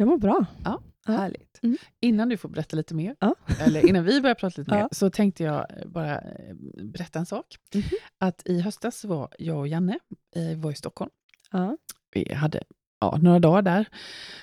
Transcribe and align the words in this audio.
Jag 0.00 0.08
mår 0.08 0.18
bra. 0.18 0.44
Ja, 0.64 0.80
härligt. 1.06 1.60
Mm. 1.62 1.76
Innan 2.00 2.28
du 2.28 2.36
får 2.36 2.48
berätta 2.48 2.76
lite 2.76 2.94
mer, 2.94 3.16
Ja. 3.20 3.34
eller 3.60 3.86
innan 3.88 4.04
vi 4.04 4.20
börjar 4.20 4.34
prata 4.34 4.60
lite 4.60 4.70
mer, 4.70 4.78
Ja. 4.80 4.88
så 4.92 5.10
tänkte 5.10 5.42
jag 5.44 5.66
bara 5.86 6.18
eh, 6.18 6.54
berätta 6.84 7.18
en 7.18 7.26
sak. 7.26 7.46
Mhm. 7.74 7.82
Att 8.18 8.42
i 8.44 8.60
höstas 8.60 9.04
var 9.04 9.28
jag 9.38 9.58
och 9.58 9.68
Janne 9.68 9.98
eh, 10.36 10.58
var 10.58 10.70
i 10.70 10.74
Stockholm. 10.74 11.10
Ja. 11.50 11.76
Vi 12.14 12.34
hade 12.34 12.62
ja, 13.00 13.18
några 13.22 13.38
dagar 13.38 13.62
där, 13.62 13.88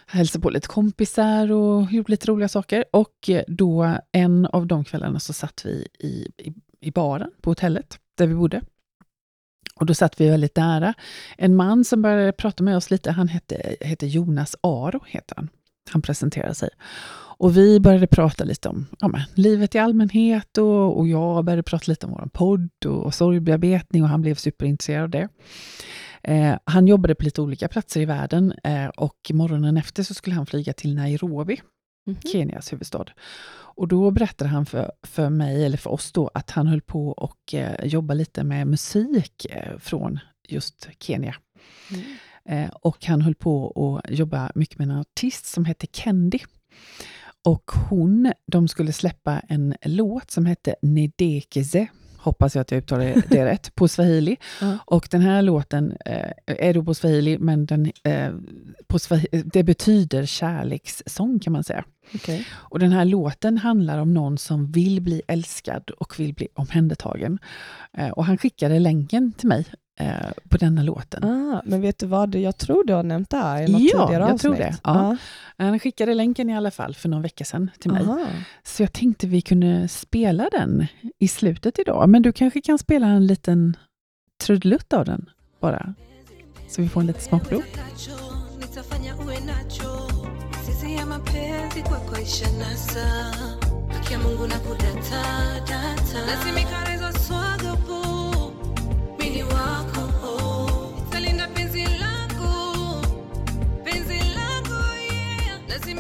hälsade 0.08 0.42
på 0.44 0.50
lite 0.50 0.68
kompisar 0.68 1.52
och 1.52 1.92
gjorde 1.92 2.12
lite 2.12 2.28
roliga 2.32 2.48
saker. 2.48 2.86
Och 2.92 3.30
eh, 3.30 3.44
då 3.48 3.98
en 4.12 4.46
av 4.46 4.68
de 4.68 4.84
kvällarna 4.86 5.20
så 5.20 5.34
satt 5.34 5.66
vi 5.66 5.88
i, 6.00 6.32
i, 6.38 6.54
i 6.82 6.92
baren 6.92 7.32
på 7.42 7.52
hotellet 7.52 8.00
där 8.16 8.28
vi 8.28 8.36
bodde. 8.36 8.62
Och 9.80 9.86
då 9.86 9.94
satt 9.94 10.22
vi 10.22 10.30
väldigt 10.30 10.56
nära 10.56 10.94
en 11.38 11.56
man 11.56 11.84
som 11.86 12.02
började 12.02 12.32
prata 12.32 12.64
med 12.64 12.78
oss 12.78 12.92
lite. 12.92 13.12
Han 13.12 13.28
hette, 13.28 13.76
hette 13.82 14.08
Jonas 14.08 14.56
Aro, 14.62 15.00
heter 15.08 15.36
han. 15.36 15.50
Han 15.90 16.02
presenterade 16.02 16.56
sig. 16.56 16.70
Och 17.40 17.58
vi 17.58 17.80
började 17.80 18.08
prata 18.08 18.44
lite 18.44 18.70
om 18.70 18.86
ja, 19.00 19.08
men, 19.08 19.22
livet 19.34 19.76
i 19.76 19.80
allmänhet 19.80 20.58
och, 20.58 21.00
och 21.00 21.08
jag 21.08 21.46
började 21.46 21.64
prata 21.64 21.84
lite 21.88 22.06
om 22.06 22.12
vår 22.12 22.30
podd 22.34 22.70
och, 22.86 23.06
och 23.06 23.14
sorgbearbetning 23.14 24.04
och 24.04 24.10
han 24.10 24.22
blev 24.22 24.36
superintresserad 24.36 25.04
av 25.04 25.10
det. 25.10 25.28
Eh, 26.24 26.56
han 26.64 26.88
jobbade 26.88 27.16
på 27.16 27.24
lite 27.24 27.42
olika 27.42 27.68
platser 27.68 28.02
i 28.02 28.06
världen 28.06 28.54
eh, 28.64 28.88
och 28.88 29.32
morgonen 29.34 29.78
efter 29.78 30.04
så 30.04 30.14
skulle 30.14 30.36
han 30.36 30.46
flyga 30.46 30.74
till 30.74 30.96
Nairobi, 30.96 31.62
Mhm. 32.08 32.22
Kenias 32.32 32.74
huvudstad. 32.74 33.06
Och 33.78 33.88
då 33.88 34.12
berättade 34.12 34.50
han 34.50 34.66
för, 34.66 34.92
för 35.04 35.30
mig, 35.30 35.66
eller 35.66 35.78
för 35.78 35.90
oss 35.90 36.12
då, 36.12 36.32
att 36.34 36.52
han 36.52 36.68
höll 36.68 36.82
på 36.82 37.10
och 37.10 37.54
eh, 37.54 37.86
jobba 37.86 38.14
lite 38.14 38.44
med 38.44 38.68
musik 38.68 39.46
eh, 39.50 39.78
från 39.78 40.20
just 40.48 40.90
Kenya. 41.00 41.36
Mm. 41.92 42.04
Eh, 42.46 42.70
och 42.82 43.06
han 43.06 43.22
höll 43.22 43.36
på 43.36 43.72
att 44.04 44.18
jobba 44.18 44.52
mycket 44.56 44.80
med 44.80 44.90
en 44.90 44.98
artist 44.98 45.46
som 45.46 45.66
hette 45.66 45.88
Kendi. 45.92 46.40
Och 47.44 47.72
hon, 47.72 48.34
de 48.46 48.68
skulle 48.68 48.94
släppa 48.94 49.40
en 49.40 49.76
låt 49.82 50.32
som 50.32 50.46
hette 50.46 50.76
Nedekeze, 50.82 51.88
hoppas 52.28 52.56
jag 52.56 52.62
att 52.62 52.72
jag 52.72 52.78
uttalar 52.78 53.24
det 53.30 53.46
rätt, 53.46 53.72
på 53.76 53.88
swahili. 53.88 54.38
Ja. 54.62 54.78
Och 54.86 55.08
den 55.12 55.22
här 55.22 55.42
låten 55.42 55.98
eh, 56.06 56.32
är 56.46 56.74
då 56.74 56.84
på 56.84 56.94
swahili, 56.94 57.38
men 57.38 57.66
den, 57.66 57.92
eh, 58.04 58.32
på 58.88 59.00
swahili, 59.00 59.44
det 59.46 59.64
betyder 59.64 60.26
kärlekssång 60.26 61.40
kan 61.40 61.54
man 61.54 61.64
säga. 61.64 61.84
Okej. 62.16 62.48
Och 62.52 62.80
den 62.80 62.92
här 62.92 63.06
låten 63.06 63.58
handlar 63.58 63.98
om 63.98 64.14
någon 64.14 64.38
som 64.38 64.72
vill 64.72 65.02
bli 65.02 65.22
älskad 65.28 65.90
och 65.90 66.20
vill 66.20 66.34
bli 66.34 66.48
omhändertagen. 66.54 67.40
Eh, 67.98 68.10
och 68.10 68.26
han 68.26 68.38
skickade 68.38 68.80
länken 68.80 69.34
till 69.34 69.48
mig 69.48 69.66
eh, 70.00 70.16
på 70.50 70.58
denna 70.58 70.84
låten. 70.84 71.24
Ah, 71.24 71.62
men 71.66 71.82
vet 71.82 72.00
du 72.00 72.06
vad, 72.06 72.36
jag 72.36 72.58
tror 72.58 72.84
du 72.84 72.94
har 72.94 73.04
nämnt 73.04 73.30
det 73.30 73.38
här 73.38 73.62
i 73.62 73.72
något 73.72 73.82
Ja, 73.82 74.06
tidigare 74.06 74.24
jag 74.24 74.32
avsnitt. 74.34 74.42
tror 74.42 74.56
det. 74.56 74.76
Ja. 74.84 75.18
Han 75.58 75.80
skickade 75.80 76.14
länken 76.14 76.50
i 76.50 76.58
alla 76.58 76.72
fall 76.72 76.96
för 76.96 77.10
någon 77.10 77.22
vecka 77.22 77.46
sedan 77.46 77.72
till 77.80 77.92
mig. 77.92 78.04
Aha. 78.04 78.26
Så 78.64 78.84
jag 78.84 78.94
tänkte 78.94 79.28
vi 79.28 79.42
kunde 79.42 79.88
spela 79.88 80.50
den 80.52 80.88
i 81.20 81.28
slutet 81.28 81.80
idag. 81.80 82.10
Men 82.10 82.22
du 82.22 82.32
kanske 82.32 82.62
kan 82.62 82.80
spela 82.80 83.08
en 83.08 83.28
liten 83.28 83.78
trudelutt 84.44 84.94
av 84.94 85.06
den 85.06 85.30
bara. 85.60 85.94
Så 86.70 86.82
vi 86.82 86.90
får 86.90 87.02
en 87.02 87.08
liten 87.08 87.22
smakprov. 87.22 87.62
Haki 94.08 94.14
ya 94.14 94.20
mungu 94.20 94.48
na 94.48 94.60
kudata 94.60 95.22
data 95.68 96.20
lazimika 96.28 97.12
swaga 97.20 97.47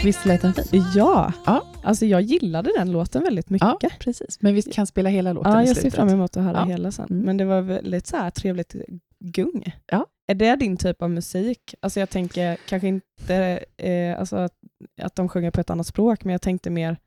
Visst 0.03 0.25
lät 0.25 0.41
den 0.41 0.53
fin? 0.53 0.83
Ja, 0.95 1.33
Ja. 1.45 1.65
alltså 1.83 2.05
jag 2.05 2.21
gillade 2.21 2.71
den 2.77 2.91
låten 2.91 3.23
väldigt 3.23 3.49
mycket. 3.49 3.67
Ja, 3.81 3.89
precis. 3.99 4.37
Men 4.41 4.53
vi 4.55 4.61
kan 4.61 4.87
spela 4.87 5.09
hela 5.09 5.33
låten 5.33 5.51
Ja, 5.51 5.63
i 5.63 5.67
jag 5.67 5.75
ser 5.75 5.81
slutet. 5.81 5.95
fram 5.99 6.09
emot 6.09 6.37
att 6.37 6.43
höra 6.43 6.57
Ja. 6.57 6.65
hela 6.65 6.91
sen. 6.91 7.07
Mm. 7.09 7.21
Men 7.25 7.37
det 7.37 7.45
var 7.45 7.61
väldigt 7.61 8.07
så 8.07 8.17
här 8.17 8.29
trevligt 8.29 8.75
gung. 9.19 9.75
Ja. 9.91 10.05
Är 10.27 10.35
det 10.35 10.55
din 10.55 10.77
typ 10.77 11.01
av 11.01 11.09
musik? 11.11 11.75
Alltså 11.79 11.99
jag 11.99 12.09
tänker 12.09 12.57
kanske 12.69 12.87
inte 12.87 13.59
eh, 13.77 14.19
alltså 14.19 14.35
att, 14.35 14.53
att 15.01 15.15
de 15.15 15.29
sjunger 15.29 15.51
på 15.51 15.61
ett 15.61 15.69
annat 15.69 15.87
språk, 15.87 16.23
men 16.23 16.31
jag 16.31 16.41
tänkte 16.41 16.69
mer, 16.69 16.97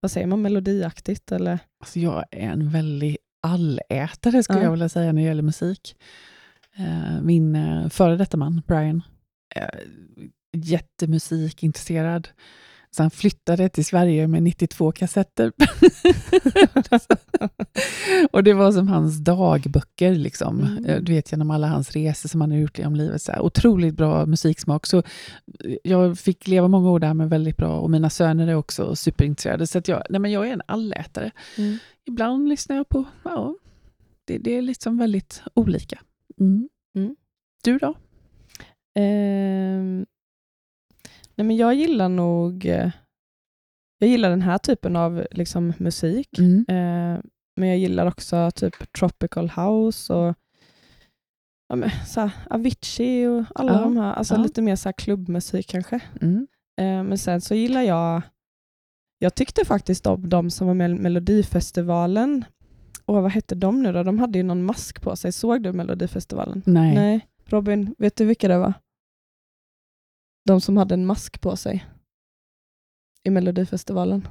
vad 0.00 0.10
säger 0.10 0.26
man, 0.26 0.42
melodiaktigt 0.42 1.32
eller? 1.32 1.58
Alltså 1.80 1.98
jag 1.98 2.24
är 2.30 2.50
en 2.50 2.70
väldig 2.70 3.16
allätare 3.42 4.42
skulle 4.42 4.58
Ja. 4.58 4.64
jag 4.64 4.70
vilja 4.70 4.88
säga 4.88 5.12
när 5.12 5.22
det 5.22 5.28
gäller 5.28 5.42
musik. 5.42 5.96
Eh, 6.76 7.22
Min 7.22 7.56
eh, 7.56 7.88
före 7.88 8.16
detta 8.16 8.36
man, 8.36 8.62
Brian, 8.66 9.02
eh, 9.56 9.64
jättemusikintresserad. 10.52 12.28
Så 12.92 13.02
han 13.02 13.10
flyttade 13.10 13.68
till 13.68 13.84
Sverige 13.84 14.28
med 14.28 14.42
92 14.42 14.92
kassetter. 14.92 15.52
och 18.32 18.44
det 18.44 18.52
var 18.52 18.72
som 18.72 18.88
hans 18.88 19.18
dagböcker, 19.18 20.14
liksom. 20.14 20.60
Mm. 20.60 21.04
Du 21.04 21.12
vet 21.12 21.32
genom 21.32 21.50
alla 21.50 21.66
hans 21.66 21.90
resor 21.90 22.28
som 22.28 22.40
han 22.40 22.50
har 22.50 22.58
gjort 22.58 22.78
genom 22.78 22.96
livet. 22.96 23.22
Så 23.22 23.32
här, 23.32 23.40
otroligt 23.40 23.94
bra 23.94 24.26
musiksmak. 24.26 24.86
Så 24.86 24.98
eh, 24.98 25.04
jag 25.84 26.18
fick 26.18 26.48
leva 26.48 26.68
många 26.68 26.90
år 26.90 26.98
där 26.98 27.14
med 27.14 27.30
väldigt 27.30 27.56
bra, 27.56 27.78
och 27.78 27.90
mina 27.90 28.10
söner 28.10 28.48
är 28.48 28.54
också 28.54 28.96
superintresserade. 28.96 29.66
Så 29.66 29.80
jag, 29.84 30.02
nej 30.10 30.20
men 30.20 30.32
jag 30.32 30.48
är 30.48 30.52
en 30.52 30.62
allätare. 30.66 31.30
Mm. 31.58 31.78
Ibland 32.04 32.48
lyssnar 32.48 32.76
jag 32.76 32.88
på, 32.88 33.04
ja, 33.24 33.54
det, 34.24 34.38
det 34.38 34.56
är 34.56 34.62
liksom 34.62 34.98
väldigt 34.98 35.42
olika. 35.54 36.00
Mm. 36.40 36.68
Mm. 36.94 37.16
Du 37.64 37.78
då? 37.78 37.94
Ehm, 38.94 40.06
nej 41.40 41.46
men 41.46 41.56
jag 41.56 41.74
gillar 41.74 42.08
nog, 42.08 42.66
eh, 42.66 42.90
jag 43.98 44.10
gillar 44.10 44.30
den 44.30 44.42
här 44.42 44.58
typen 44.58 44.96
av 44.96 45.26
liksom, 45.30 45.72
musik. 45.78 46.38
Mm. 46.38 46.64
Eh, 46.68 47.20
men 47.56 47.68
jag 47.68 47.78
gillar 47.78 48.06
också 48.06 48.50
typ 48.50 48.92
tropical 48.92 49.50
house 49.50 50.14
och 50.14 50.34
ja, 51.68 51.76
men, 51.76 51.90
så 52.06 52.20
här, 52.20 52.30
Avicii 52.50 53.26
och 53.26 53.44
alla 53.54 53.72
Ja, 53.72 53.80
de 53.80 53.96
här. 53.96 54.12
Alltså 54.12 54.34
ja. 54.34 54.42
lite 54.42 54.62
mer 54.62 54.76
så 54.76 54.88
här 54.88 54.92
klubbmusik 54.92 55.68
kanske. 55.68 56.00
Mm. 56.20 56.46
Eh, 56.80 57.02
men 57.02 57.18
sen 57.18 57.40
så 57.40 57.54
gillar 57.54 57.82
jag, 57.82 58.22
jag 59.18 59.34
tyckte 59.34 59.64
faktiskt 59.64 60.06
om 60.06 60.28
de 60.28 60.50
som 60.50 60.66
var 60.66 60.74
med 60.74 60.90
i 60.90 60.94
Melodifestivalen. 60.94 62.44
Och 63.04 63.14
vad 63.14 63.30
hette 63.32 63.54
de 63.54 63.82
nu 63.82 63.92
då? 63.92 64.02
De 64.02 64.18
hade 64.18 64.38
ju 64.38 64.44
någon 64.44 64.64
mask 64.64 65.02
på 65.02 65.16
sig. 65.16 65.32
Såg 65.32 65.62
du 65.62 65.72
Melodifestivalen? 65.72 66.62
Nej. 66.66 66.94
Nej. 66.94 67.26
Robin, 67.44 67.94
vet 67.98 68.16
du 68.16 68.24
vilka 68.24 68.48
det 68.48 68.58
var? 68.58 68.72
De 70.50 70.60
som 70.60 70.76
hade 70.76 70.94
en 70.94 71.06
mask 71.06 71.40
på 71.40 71.56
sig 71.56 71.86
i 73.24 73.30
Melodifestivalen. 73.30 74.28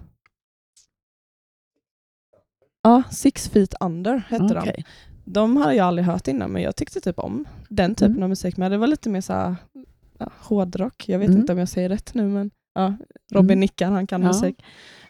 Ja, 2.84 3.03
Six 3.12 3.50
Feet 3.50 3.74
Under 3.80 4.18
hette 4.18 4.44
de. 4.53 4.58
Okej. 4.58 4.85
De 5.25 5.58
hade 5.58 5.75
jag 5.75 5.88
aldrig 5.88 6.06
hört 6.06 6.28
innan, 6.28 6.52
men 6.52 6.62
jag 6.62 6.75
tyckte 6.75 7.02
typ 7.02 7.19
om 7.19 7.46
den 7.69 7.96
typen 7.96 8.12
Mm. 8.12 8.24
av 8.24 8.29
musik. 8.29 8.58
Men 8.58 8.72
det 8.72 8.78
var 8.78 8.88
lite 8.88 9.09
mer 9.09 9.22
så 9.22 9.34
här, 9.34 9.56
ja, 10.18 10.29
hårdrock. 10.40 11.09
Jag 11.09 11.19
vet 11.19 11.28
Mm. 11.28 11.40
inte 11.41 11.53
om 11.53 11.59
jag 11.59 11.69
säger 11.69 11.90
rätt 11.90 12.13
nu, 12.13 12.28
men 12.28 12.52
ja, 12.74 12.97
Robin 13.34 13.50
Mm. 13.52 13.59
nickar, 13.59 13.91
han 13.91 14.08
kan 14.08 14.22
Ja. 14.22 14.28
musik. 14.28 14.63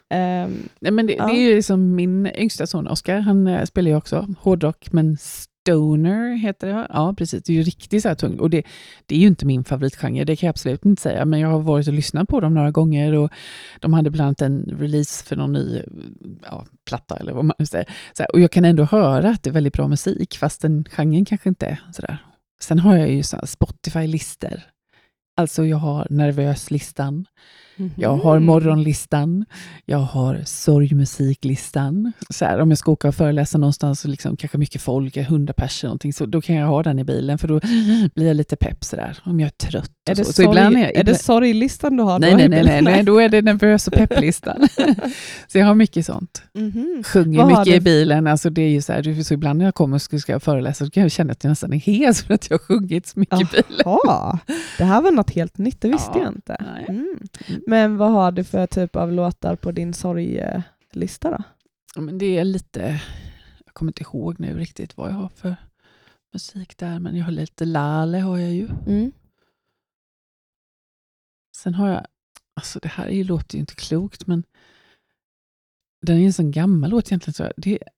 Ehm, 0.08 0.68
Nej, 0.80 0.92
men 0.92 1.06
det, 1.06 1.12
Ja. 1.14 1.26
det 1.26 1.32
är 1.32 1.54
ju 1.54 1.62
som 1.62 1.94
min 1.94 2.26
yngsta 2.26 2.66
son 2.66 2.88
Oscar, 2.88 3.18
han 3.18 3.46
eh, 3.46 3.64
spelar 3.64 3.90
ju 3.90 3.96
också 3.96 4.26
hårdrock, 4.40 4.92
men 4.92 5.16
stoner 5.62 6.34
heter 6.34 6.66
det. 6.66 6.86
Ja, 6.90 7.14
precis. 7.18 7.42
Det 7.42 7.52
är 7.52 7.54
ju 7.54 7.62
riktigt 7.62 8.02
så 8.02 8.08
här 8.08 8.14
tungt. 8.14 8.40
Och 8.40 8.50
det, 8.50 8.62
det 9.06 9.14
är 9.14 9.18
ju 9.18 9.26
inte 9.26 9.46
min 9.46 9.64
favoritgenre, 9.64 10.24
det 10.24 10.36
kan 10.36 10.46
jag 10.46 10.50
absolut 10.52 10.84
inte 10.84 11.02
säga, 11.02 11.24
men 11.24 11.40
jag 11.40 11.48
har 11.48 11.60
varit 11.60 11.88
och 11.88 11.94
lyssnat 11.94 12.28
på 12.28 12.40
dem 12.40 12.54
några 12.54 12.70
gånger 12.70 13.12
och 13.12 13.30
de 13.80 13.92
hade 13.92 14.10
bland 14.10 14.26
annat 14.26 14.42
en 14.42 14.76
release 14.78 15.24
för 15.24 15.36
någon 15.36 15.52
ny 15.52 15.82
ja, 16.50 16.66
platta, 16.88 17.16
eller 17.16 17.32
vad 17.32 17.44
man 17.44 17.56
nu 17.58 17.66
säger. 17.66 17.88
Så 18.12 18.22
här, 18.22 18.32
och 18.32 18.40
jag 18.40 18.50
kan 18.50 18.64
ändå 18.64 18.84
höra 18.84 19.28
att 19.28 19.42
det 19.42 19.50
är 19.50 19.54
väldigt 19.54 19.74
bra 19.74 19.88
musik, 19.88 20.36
fast 20.36 20.62
den 20.62 20.84
genren 20.90 21.24
kanske 21.24 21.48
inte 21.48 21.66
är 21.66 21.80
sådär. 21.92 22.18
Sen 22.60 22.78
har 22.78 22.96
jag 22.96 23.10
ju 23.10 23.22
Spotify-listor. 23.44 24.60
Alltså 25.36 25.64
jag 25.64 25.76
har 25.76 26.06
Nervös-listan, 26.10 27.26
jag 27.96 28.16
har 28.16 28.36
mhm. 28.36 28.46
morgonlistan, 28.46 29.44
jag 29.84 29.98
har 29.98 30.42
sorgmusiklistan. 30.44 32.12
Så 32.30 32.44
här, 32.44 32.60
om 32.60 32.70
jag 32.70 32.78
ska 32.78 32.92
åka 32.92 33.08
och 33.08 33.14
föreläsa 33.14 33.58
någonstans, 33.58 34.04
och 34.04 34.10
liksom, 34.10 34.36
kanske 34.36 34.58
mycket 34.58 34.82
folk, 34.82 35.16
hundra 35.16 35.52
personer, 35.52 35.88
någonting, 35.88 36.12
så 36.12 36.26
då 36.26 36.40
kan 36.40 36.56
jag 36.56 36.66
ha 36.66 36.82
den 36.82 36.98
i 36.98 37.04
bilen, 37.04 37.38
för 37.38 37.48
då 37.48 37.60
blir 38.14 38.26
jag 38.26 38.36
lite 38.36 38.56
pepp 38.56 38.84
sådär, 38.84 39.18
om 39.24 39.40
jag 39.40 39.46
är 39.46 39.68
trött. 39.68 39.90
Är 40.10 40.14
det, 40.14 40.24
så. 40.24 40.32
så 40.32 40.32
sorg, 40.32 40.46
ibland 40.46 40.76
är, 40.76 40.80
är, 40.80 40.92
det 40.92 41.00
ibland, 41.00 41.20
sorglistan 41.20 41.96
du 41.96 42.02
har 42.02 42.18
nej, 42.18 42.30
då? 42.30 42.36
nej, 42.36 42.48
nej, 42.48 42.64
nej, 42.64 42.82
nej, 42.82 43.02
då 43.02 43.18
är 43.18 43.28
det 43.28 43.42
nervös 43.42 43.86
och 43.86 43.92
pepplistan. 43.92 44.68
så 45.48 45.58
jag 45.58 45.66
har 45.66 45.74
mycket 45.74 46.06
sånt. 46.06 46.42
Mhm. 46.54 47.02
Sjunger 47.06 47.38
Vad 47.38 47.48
mycket 47.48 47.74
i 47.74 47.80
bilen. 47.80 48.26
Alltså 48.26 48.50
det 48.50 48.62
är 48.62 48.68
ju 48.68 48.82
så, 48.82 48.92
här, 48.92 49.22
så 49.22 49.34
ibland 49.34 49.58
när 49.58 49.64
jag 49.64 49.74
kommer 49.74 49.94
och 49.94 50.02
ska, 50.02 50.18
ska 50.18 50.40
föreläsa, 50.40 50.84
så 50.84 50.90
kan 50.90 51.02
jag 51.02 51.12
känna 51.12 51.32
att 51.32 51.44
jag 51.44 51.50
nästan 51.50 51.72
är 51.72 51.76
hes 51.76 52.22
för 52.22 52.34
att 52.34 52.50
jag 52.50 52.58
har 52.58 52.64
sjungit 52.64 53.06
så 53.06 53.18
mycket 53.18 53.40
i 53.40 53.44
bilen. 53.44 54.38
Det 54.78 54.84
här 54.84 55.02
var 55.02 55.12
något 55.12 55.30
helt 55.30 55.58
nytt, 55.58 55.80
det 55.80 55.88
visste 55.88 56.10
Ja, 56.14 56.20
jag 56.20 56.32
inte. 56.32 56.54
Mm. 56.88 57.18
Men 57.66 57.96
vad 57.96 58.10
har 58.12 58.32
du 58.32 58.44
för 58.44 58.66
typ 58.66 58.96
av 58.96 59.12
låtar 59.12 59.56
på 59.56 59.72
din 59.72 59.94
sorglista 59.94 61.30
då? 61.30 61.42
Ja, 61.94 62.00
Men 62.00 62.18
det 62.18 62.38
är 62.38 62.44
lite, 62.44 63.00
jag 63.64 63.74
kommer 63.74 63.90
inte 63.90 64.02
ihåg 64.02 64.40
nu 64.40 64.58
riktigt 64.58 64.96
vad 64.96 65.10
jag 65.10 65.14
har 65.14 65.28
för 65.28 65.56
musik 66.32 66.76
där, 66.78 66.98
men 66.98 67.16
jag 67.16 67.24
har 67.24 67.32
lite 67.32 67.64
Lale 67.64 68.18
har 68.18 68.38
jag 68.38 68.50
ju. 68.50 68.68
Mm. 68.86 69.12
Sen 71.56 71.74
har 71.74 71.88
jag, 71.88 72.06
alltså 72.54 72.78
det 72.78 72.88
här 72.88 73.06
är 73.06 73.12
ju, 73.14 73.24
låter 73.24 73.54
ju 73.54 73.60
inte 73.60 73.74
klokt, 73.74 74.26
men 74.26 74.44
den 76.06 76.18
är 76.18 76.26
en 76.26 76.32
sån 76.32 76.50
gammal 76.50 76.90
låt 76.90 77.06
egentligen. 77.08 77.34
Så 77.34 77.52
det 77.56 77.72
är, 77.72 77.88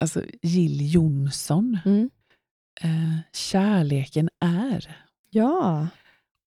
alltså 0.00 0.22
Jill 0.42 0.94
Johnson, 0.94 1.78
Mm. 1.84 2.10
eh, 2.80 3.18
Kärleken 3.32 4.28
är. 4.40 4.96
Ja. 5.30 5.88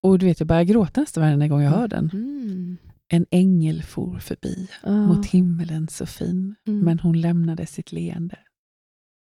Och 0.03 0.19
du 0.19 0.25
vet, 0.25 0.39
jag 0.39 0.47
börjar 0.47 0.63
gråta 0.63 1.01
nästan 1.01 1.23
varje 1.23 1.47
gång 1.49 1.61
jag 1.61 1.71
hör 1.71 1.87
den. 1.87 2.09
Mm. 2.13 2.77
En 3.07 3.25
ängel 3.31 3.83
for 3.83 4.19
förbi 4.19 4.67
Ja. 4.83 4.91
mot 5.07 5.25
himmelen 5.25 5.87
så 5.87 6.05
fin, 6.05 6.55
Mm. 6.67 6.79
men 6.79 6.99
hon 6.99 7.21
lämnade 7.21 7.65
sitt 7.65 7.91
leende 7.91 8.37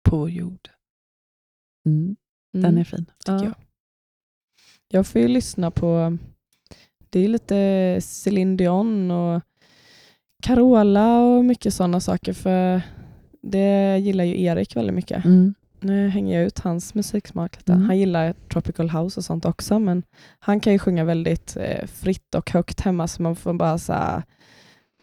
på 0.09 0.29
jord. 0.29 0.69
Mm, 1.85 2.15
den 2.53 2.65
Mm. 2.65 2.77
är 2.77 2.83
fin, 2.83 3.05
tycker 3.19 3.33
Ja. 3.33 3.43
jag. 3.43 3.53
Jag 4.87 5.07
får 5.07 5.21
ju 5.21 5.27
lyssna 5.27 5.71
på, 5.71 6.17
det 7.09 7.19
är 7.19 7.27
lite 7.27 7.97
Céline 8.01 8.57
Dion 8.57 9.11
och 9.11 9.41
Carola 10.43 11.19
och 11.21 11.45
mycket 11.45 11.73
sådana 11.73 11.99
saker 11.99 12.33
för 12.33 12.81
det 13.41 13.97
gillar 13.99 14.23
ju 14.23 14.41
Erik 14.41 14.75
väldigt 14.75 14.95
mycket. 14.95 15.25
Mm. 15.25 15.53
Nu 15.83 16.09
hänger 16.09 16.37
jag 16.37 16.45
ut 16.47 16.59
hans 16.59 16.93
musiksmak 16.93 17.57
lite. 17.57 17.73
Mm. 17.73 17.85
Han 17.85 17.97
gillar 17.97 18.33
tropical 18.51 18.89
house 18.89 19.19
och 19.19 19.23
sånt 19.23 19.45
också 19.45 19.79
men 19.79 20.03
han 20.39 20.59
kan 20.59 20.73
ju 20.73 20.79
sjunga 20.79 21.03
väldigt 21.03 21.57
eh, 21.57 21.87
fritt 21.87 22.35
och 22.35 22.51
högt 22.51 22.81
hemma 22.81 23.07
så 23.07 23.21
man 23.21 23.35
får 23.35 23.53
bara 23.53 23.77
säga 23.77 24.23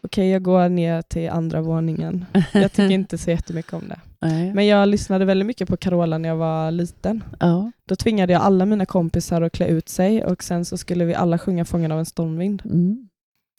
okej 0.02 0.30
jag 0.30 0.42
går 0.42 0.68
ner 0.68 1.02
till 1.02 1.30
andra 1.30 1.60
våningen. 1.60 2.24
Jag 2.52 2.72
tycker 2.72 2.90
inte 2.90 3.18
så 3.18 3.30
jättemycket 3.30 3.72
om 3.72 3.88
det. 3.88 4.00
Nej. 4.20 4.54
Men 4.54 4.66
jag 4.66 4.88
lyssnade 4.88 5.24
väldigt 5.24 5.46
mycket 5.46 5.68
på 5.68 5.76
Carola 5.76 6.18
när 6.18 6.28
jag 6.28 6.36
var 6.36 6.70
liten. 6.70 7.24
ja. 7.40 7.72
Då 7.88 7.96
tvingade 7.96 8.32
jag 8.32 8.42
alla 8.42 8.66
mina 8.66 8.86
kompisar 8.86 9.42
att 9.42 9.52
klä 9.52 9.66
ut 9.66 9.88
sig 9.88 10.24
och 10.24 10.42
sen 10.42 10.64
så 10.64 10.76
skulle 10.76 11.04
vi 11.04 11.14
alla 11.14 11.38
sjunga 11.38 11.64
Fången 11.64 11.92
av 11.92 11.98
en 11.98 12.06
stormvind. 12.06 12.62
Mm. 12.64 13.08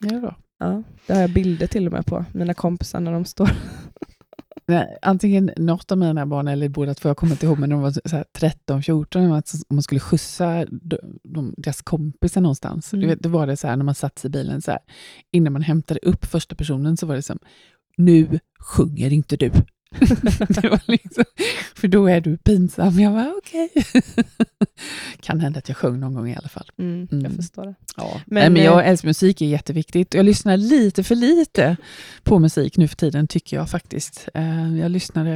Ja, 0.03 0.19
då. 0.19 0.35
Ja, 0.59 0.83
det 1.07 1.13
har 1.13 1.21
jag 1.21 1.33
bilder 1.33 1.67
till 1.67 1.87
och 1.87 1.93
med 1.93 2.05
på, 2.05 2.25
mina 2.31 2.53
kompisar 2.53 2.99
när 2.99 3.11
de 3.11 3.25
står. 3.25 3.49
Nej, 4.65 4.97
antingen 5.01 5.51
något 5.57 5.91
av 5.91 5.97
mina 5.97 6.25
barn 6.25 6.47
eller 6.47 6.69
båda 6.69 6.93
två, 6.93 7.09
jag 7.09 7.17
kommer 7.17 7.31
inte 7.31 7.45
ihåg, 7.45 7.59
men 7.59 7.69
de 7.69 7.81
var 7.81 7.91
så 7.91 8.15
här 8.15 8.25
13-14, 8.67 9.63
om 9.69 9.75
man 9.75 9.83
skulle 9.83 9.99
skjutsa 9.99 10.65
de, 10.71 10.97
de, 11.23 11.53
deras 11.57 11.81
kompisar 11.81 12.41
någonstans. 12.41 12.93
Mm. 12.93 13.01
Du 13.01 13.07
vet, 13.07 13.19
då 13.19 13.29
var 13.29 13.47
det 13.47 13.57
så 13.57 13.67
här 13.67 13.75
när 13.75 13.85
man 13.85 13.95
satt 13.95 14.25
i 14.25 14.29
bilen, 14.29 14.61
så 14.61 14.71
här, 14.71 14.79
innan 15.31 15.53
man 15.53 15.61
hämtade 15.61 15.99
upp 16.03 16.25
första 16.25 16.55
personen 16.55 16.97
så 16.97 17.05
var 17.05 17.15
det 17.15 17.21
som, 17.21 17.39
nu 17.97 18.39
sjunger 18.59 19.13
inte 19.13 19.37
du. 19.37 19.51
det 20.61 20.69
var 20.69 20.81
liksom, 20.91 21.23
för 21.75 21.87
då 21.87 22.07
är 22.07 22.21
du 22.21 22.37
pinsam. 22.37 22.99
Jag 22.99 23.11
var 23.11 23.33
okej. 23.37 23.69
kan 25.19 25.39
hända 25.39 25.59
att 25.59 25.67
jag 25.69 25.77
sjöng 25.77 25.99
någon 25.99 26.13
gång 26.13 26.29
i 26.29 26.35
alla 26.35 26.49
fall. 26.49 26.69
Mm, 26.77 27.07
Mm. 27.11 27.23
Jag 27.25 27.33
förstår 27.35 27.65
det. 27.65 27.75
Ja. 27.97 28.11
Men, 28.13 28.21
Men, 28.25 28.41
Nej, 28.41 28.49
men 28.49 28.63
jag 28.63 28.83
eh, 28.83 28.89
älskar 28.89 29.07
musik, 29.09 29.41
är 29.41 29.45
jätteviktigt. 29.45 30.13
Jag 30.13 30.25
lyssnar 30.25 30.57
lite 30.57 31.03
för 31.03 31.15
lite 31.15 31.77
på 32.23 32.39
musik 32.39 32.77
nu 32.77 32.87
för 32.87 32.95
tiden, 32.95 33.27
tycker 33.27 33.57
jag 33.57 33.69
faktiskt. 33.69 34.29
Eh, 34.33 34.77
Jag 34.77 34.91
lyssnade, 34.91 35.29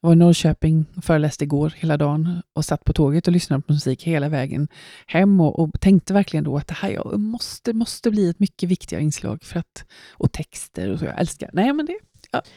jag 0.00 0.08
var 0.08 0.12
i 0.12 0.16
Norrköping 0.16 0.86
och 0.96 1.04
föreläste 1.04 1.44
igår 1.44 1.72
hela 1.76 1.96
dagen 1.96 2.42
och 2.52 2.64
satt 2.64 2.84
på 2.84 2.92
tåget 2.92 3.26
och 3.26 3.32
lyssnade 3.32 3.62
på 3.62 3.72
musik 3.72 4.04
hela 4.04 4.28
vägen 4.28 4.68
hem 5.06 5.40
och, 5.40 5.58
och 5.58 5.80
tänkte 5.80 6.12
verkligen 6.14 6.44
då 6.44 6.56
att 6.56 6.66
det 6.66 6.74
här 6.74 6.90
jag 6.90 7.20
måste, 7.20 7.72
måste 7.72 8.10
bli 8.10 8.30
ett 8.30 8.38
mycket 8.40 8.68
viktigare 8.68 9.02
inslag 9.02 9.42
för 9.44 9.58
att, 9.60 9.84
och 10.12 10.32
texter 10.32 10.90
och 10.90 10.98
så. 10.98 11.04
Jag 11.04 11.20
älskar, 11.20 11.50
nej 11.52 11.72
men 11.72 11.86
det, 11.86 11.98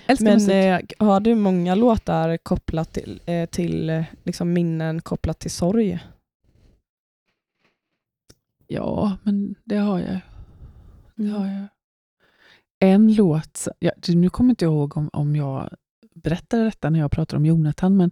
älskar 0.07 0.25
Men 0.25 0.33
musik. 0.33 0.93
eh, 0.99 1.05
har 1.07 1.19
du 1.19 1.35
många 1.35 1.75
låtar 1.75 2.37
kopplat 2.37 2.93
till, 2.93 3.21
eh, 3.25 3.45
till 3.49 3.89
eh, 3.89 4.03
liksom 4.23 4.53
minnen 4.53 5.01
kopplat 5.01 5.39
till 5.39 5.51
sorg? 5.51 5.99
Ja, 8.67 9.17
men 9.23 9.55
det 9.63 9.77
har 9.77 9.99
jag. 9.99 10.19
Det 11.15 11.23
Mm. 11.23 11.33
har 11.35 11.47
jag. 11.47 11.67
En 12.79 13.13
låt, 13.13 13.67
ja, 13.79 13.91
nu 14.07 14.29
kommer 14.29 14.49
inte 14.49 14.65
jag 14.65 14.71
ihåg 14.73 14.97
om, 14.97 15.09
om 15.13 15.35
jag 15.35 15.69
berättade 16.15 16.63
detta 16.63 16.89
när 16.89 16.99
jag 16.99 17.11
pratade 17.11 17.37
om 17.37 17.45
Jonathan, 17.45 17.97
men 17.97 18.11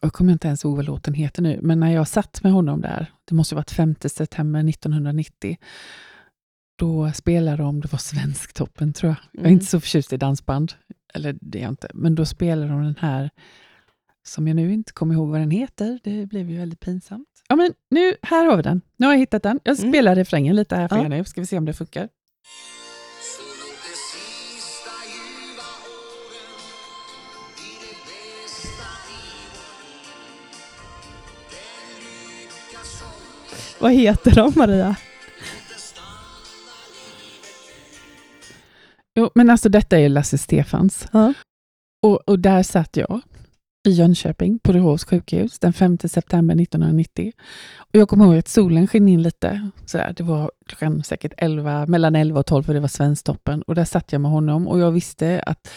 jag 0.00 0.12
kommer 0.12 0.32
inte 0.32 0.46
ens 0.48 0.64
ihåg 0.64 0.76
vad 0.76 0.84
låten 0.84 1.14
heter 1.14 1.42
nu, 1.42 1.60
men 1.62 1.80
när 1.80 1.90
jag 1.92 2.08
satt 2.08 2.42
med 2.42 2.52
honom 2.52 2.80
där, 2.80 3.12
det 3.24 3.34
måste 3.34 3.54
ha 3.54 3.58
varit 3.58 3.70
5 3.70 3.94
september 4.00 4.68
1990, 4.68 5.56
då 6.76 7.12
spelade 7.14 7.56
de, 7.62 7.80
det 7.80 7.92
var 7.92 7.98
Svensktoppen 7.98 8.92
tror 8.92 9.10
jag. 9.10 9.16
Jag 9.32 9.40
är 9.40 9.46
Mm. 9.46 9.52
inte 9.52 9.66
så 9.66 9.80
förtjust 9.80 10.12
i 10.12 10.16
dansband, 10.16 10.72
eller 11.14 11.36
det 11.40 11.58
är 11.58 11.62
jag 11.62 11.72
inte, 11.72 11.88
men 11.94 12.14
då 12.14 12.24
spelade 12.24 12.68
de 12.68 12.82
den 12.84 12.96
här 13.00 13.30
som 14.26 14.48
jag 14.48 14.54
nu 14.56 14.72
inte 14.72 14.92
kommer 14.92 15.14
ihåg 15.14 15.28
vad 15.28 15.40
den 15.40 15.50
heter. 15.50 15.98
Det 16.04 16.26
blev 16.26 16.50
ju 16.50 16.58
väldigt 16.58 16.80
pinsamt. 16.80 17.28
Ja, 17.48 17.56
men 17.56 17.72
nu, 17.90 18.14
här 18.22 18.46
har 18.46 18.56
vi 18.56 18.62
den. 18.62 18.80
Nu 18.96 19.06
har 19.06 19.12
jag 19.12 19.18
hittat 19.20 19.42
den. 19.42 19.60
Jag 19.64 19.78
Mm. 19.78 19.90
spelar 19.92 20.14
refrängen 20.14 20.56
lite 20.56 20.76
här 20.76 20.88
för 20.88 20.96
Ja. 20.96 21.04
er 21.04 21.08
nu. 21.08 21.24
Ska 21.24 21.40
vi 21.40 21.46
se 21.46 21.58
om 21.58 21.64
det 21.64 21.72
funkar. 21.72 22.08
Vad 33.78 33.92
heter 33.92 34.34
de 34.34 34.52
Maria? 34.56 34.96
Jo, 39.14 39.30
men 39.34 39.50
alltså 39.50 39.68
detta 39.68 39.98
är 39.98 40.08
Lasse 40.08 40.38
Stefans. 40.38 41.06
Ja. 41.12 41.32
Och, 42.02 42.28
och 42.28 42.38
där 42.38 42.62
satt 42.62 42.96
jag 42.96 43.20
i 43.88 43.90
Jönköping 43.90 44.58
på 44.58 44.72
Ryhovs 44.72 45.04
sjukhus 45.04 45.58
den 45.58 45.72
5 45.72 45.98
september 45.98 46.54
1990. 46.62 47.32
Och 47.76 47.94
jag 47.98 48.08
kommer 48.08 48.24
ihåg 48.24 48.36
att 48.36 48.48
solen 48.48 48.86
sken 48.86 49.08
in 49.08 49.22
lite. 49.22 49.70
Sådär. 49.86 50.14
Det 50.16 50.22
var 50.22 50.50
klockan 50.66 51.02
säkert 51.04 51.32
11, 51.36 51.86
mellan 51.86 52.16
11 52.16 52.40
och 52.40 52.46
12 52.46 52.62
för 52.62 52.74
det 52.74 52.80
var 52.80 52.88
Svensktoppen. 52.88 53.62
Och 53.62 53.74
där 53.74 53.84
satt 53.84 54.12
jag 54.12 54.20
med 54.20 54.30
honom 54.30 54.68
och 54.68 54.78
jag 54.78 54.90
visste 54.90 55.42
att 55.46 55.70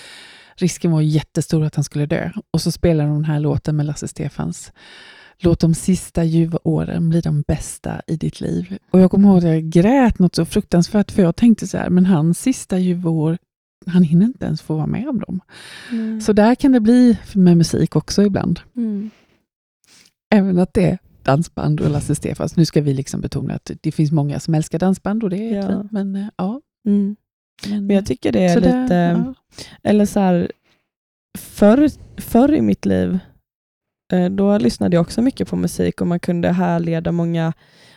risken 0.55 0.91
var 0.91 1.01
jättestor 1.01 1.63
att 1.63 1.75
han 1.75 1.83
skulle 1.83 2.05
dö. 2.05 2.31
Och 2.51 2.61
så 2.61 2.71
spelade 2.71 3.09
de 3.09 3.15
den 3.15 3.25
här 3.25 3.39
låten 3.39 3.75
med 3.75 3.85
Lasse 3.85 4.07
Stefans. 4.07 4.71
Låt 5.39 5.59
de 5.59 5.73
sista 5.73 6.23
ljuva 6.23 6.59
åren 6.63 7.09
bli 7.09 7.21
de 7.21 7.41
bästa 7.41 8.01
i 8.07 8.15
ditt 8.15 8.41
liv. 8.41 8.77
Och 8.91 8.99
jag 8.99 9.11
kommer 9.11 9.27
ihåg 9.29 9.37
att 9.37 9.43
jag 9.43 9.63
grät 9.63 10.19
något 10.19 10.35
så 10.35 10.45
fruktansvärt 10.45 11.11
för 11.11 11.21
jag 11.21 11.35
tänkte 11.35 11.67
så 11.67 11.77
här, 11.77 11.89
men 11.89 12.05
hans 12.05 12.39
sista 12.39 12.77
ljuva 12.79 13.09
år, 13.09 13.37
han 13.85 14.03
hinner 14.03 14.25
inte 14.25 14.45
ens 14.45 14.61
få 14.61 14.75
vara 14.75 14.87
med 14.87 15.09
om 15.09 15.19
dem. 15.19 15.39
Så 16.21 16.33
där 16.33 16.55
kan 16.55 16.71
det 16.71 16.79
bli 16.79 17.17
med 17.35 17.57
musik 17.57 17.95
också 17.95 18.23
ibland. 18.23 18.59
Mm. 18.75 19.09
Även 20.35 20.59
att 20.59 20.73
det 20.73 20.85
är 20.91 20.97
dansband 21.23 21.81
och 21.81 21.89
Lasse 21.89 22.15
Stefans. 22.15 22.55
Nu 22.55 22.65
ska 22.65 22.81
vi 22.81 22.93
liksom 22.93 23.21
betona 23.21 23.53
att 23.53 23.71
det 23.81 23.91
finns 23.91 24.11
många 24.11 24.39
som 24.39 24.53
älskar 24.55 24.79
dansband 24.79 25.23
och 25.23 25.29
det 25.29 25.37
är 25.37 25.55
Ja. 25.55 25.61
jättefint, 25.61 25.91
men 25.91 26.15
eh, 26.15 26.27
ja. 26.37 26.61
Mm. 26.87 27.15
Men, 27.69 27.87
Men 27.87 27.95
jag 27.95 28.05
tycker 28.05 28.31
det 28.31 28.43
är 28.43 28.53
så 28.53 28.59
där, 28.59 28.81
lite, 28.83 28.93
ja. 28.95 29.33
eller 29.83 30.05
så 30.05 30.19
här, 30.19 30.51
förr, 31.37 31.89
förr 32.21 32.53
i 32.53 32.61
mitt 32.61 32.85
liv, 32.85 33.19
då 34.31 34.57
lyssnade 34.57 34.95
jag 34.95 35.01
också 35.01 35.21
mycket 35.21 35.47
på 35.49 35.55
musik 35.55 36.01
och 36.01 36.07
man 36.07 36.19
kunde 36.19 36.51
härleda 36.51 37.11
många, 37.11 37.53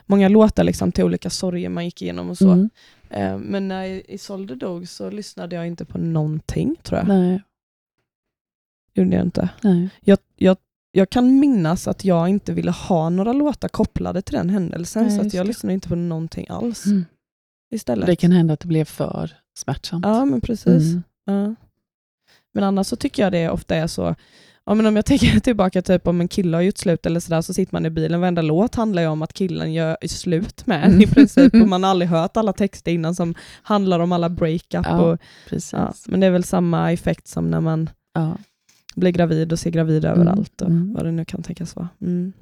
många 0.07 0.29
låtar 0.29 0.65
liksom 0.65 0.93
till 0.93 1.05
olika 1.05 1.31
sorger 1.31 1.69
man 1.69 1.85
gick 1.85 2.03
igenom 2.03 2.31
och 2.31 2.39
så. 2.39 2.51
Mm. 2.51 2.71
Eh, 3.11 3.39
Men 3.39 3.69
när 3.69 4.11
Isolde 4.11 4.55
dog 4.55 4.89
så 4.89 5.11
lyssnade 5.11 5.57
jag 5.57 5.67
inte 5.67 5.85
på 5.85 5.99
någonting 5.99 6.77
tror 6.83 6.99
jag. 6.99 7.09
Nej, 7.09 7.43
Gjorde 8.95 9.17
jag 9.17 9.25
inte. 9.25 9.49
nej. 9.63 9.89
Jag, 10.01 10.19
jag, 10.37 10.57
jag 10.93 11.11
kan 11.11 11.41
minnas 11.41 11.89
att 11.89 12.05
jag 12.05 12.29
inte 12.29 12.53
ville 12.53 12.71
ha 12.71 13.11
några 13.11 13.33
låtar 13.33 13.69
kopplade 13.69 14.23
till 14.23 14.35
den 14.35 14.51
händelsen 14.51 15.03
Nej, 15.07 15.17
så 15.19 15.27
att 15.27 15.35
jag 15.35 15.47
lyssnade 15.47 15.75
inte 15.75 15.89
på 15.89 15.95
någonting 15.97 16.47
alls 16.49 16.87
Mm. 16.87 17.05
istället. 17.71 18.07
Det 18.07 18.17
kan 18.17 18.33
hända 18.33 18.55
att 18.55 18.61
det 18.61 18.69
blev 18.69 18.85
för 18.85 19.31
smärtsamt. 19.55 20.07
Ja 20.07 20.25
men 20.25 20.41
precis. 20.41 20.67
Mm. 20.93 21.03
Ja. 21.25 21.55
Men 22.53 22.65
annars 22.65 22.87
så 22.87 22.97
tycker 22.97 23.23
jag 23.23 23.33
det 23.33 23.51
ofta 23.51 23.77
är 23.77 23.87
så, 23.87 24.15
ja, 24.71 24.75
men 24.75 24.87
om 24.87 24.97
jag 24.97 25.07
tänker 25.07 25.41
tillbaka 25.41 25.83
typ 25.83 26.07
om 26.07 26.21
en 26.21 26.29
kille 26.29 26.57
har 26.57 26.63
gjort 26.63 26.79
slut 26.79 27.07
eller 27.07 27.21
sådär 27.21 27.41
så 27.43 27.55
sitter 27.55 27.75
man 27.75 27.87
i 27.87 27.91
bilen, 27.91 28.21
varenda 28.21 28.43
låt 28.43 28.75
handlar 28.75 29.03
ju 29.03 29.09
om 29.09 29.23
att 29.23 29.33
killen 29.33 29.73
gör 29.73 29.97
slut 30.07 30.67
med 30.67 30.85
en 30.85 30.91
i 30.91 30.95
Mm. 30.95 31.11
princip 31.11 31.55
och 31.55 31.69
man 31.69 31.83
har 31.83 31.91
aldrig 31.91 32.09
hört 32.11 32.37
alla 32.37 32.53
texter 32.53 32.93
innan 32.93 33.15
som 33.15 33.35
handlar 33.63 34.01
om 34.01 34.13
alla 34.13 34.29
breakup. 34.29 34.87
Ja, 34.87 35.01
Och, 35.03 35.19
ja, 35.73 35.93
men 36.07 36.21
det 36.21 36.27
är 36.27 36.31
väl 36.31 36.45
samma 36.45 36.93
effekt 36.93 37.29
som 37.29 37.51
när 37.51 37.61
man 37.61 37.91
Ja. 38.15 38.37
blir 38.95 39.11
gravid 39.11 39.53
och 39.53 39.59
ser 39.59 39.71
gravid 39.71 40.05
överallt 40.05 40.63
och 40.63 40.69
mm. 40.71 40.93
vad 40.95 41.05
det 41.05 41.13
nu 41.13 41.25
kan 41.25 41.43
tänkas 41.43 41.77
vara. 41.77 41.89
Mm. 42.01 42.33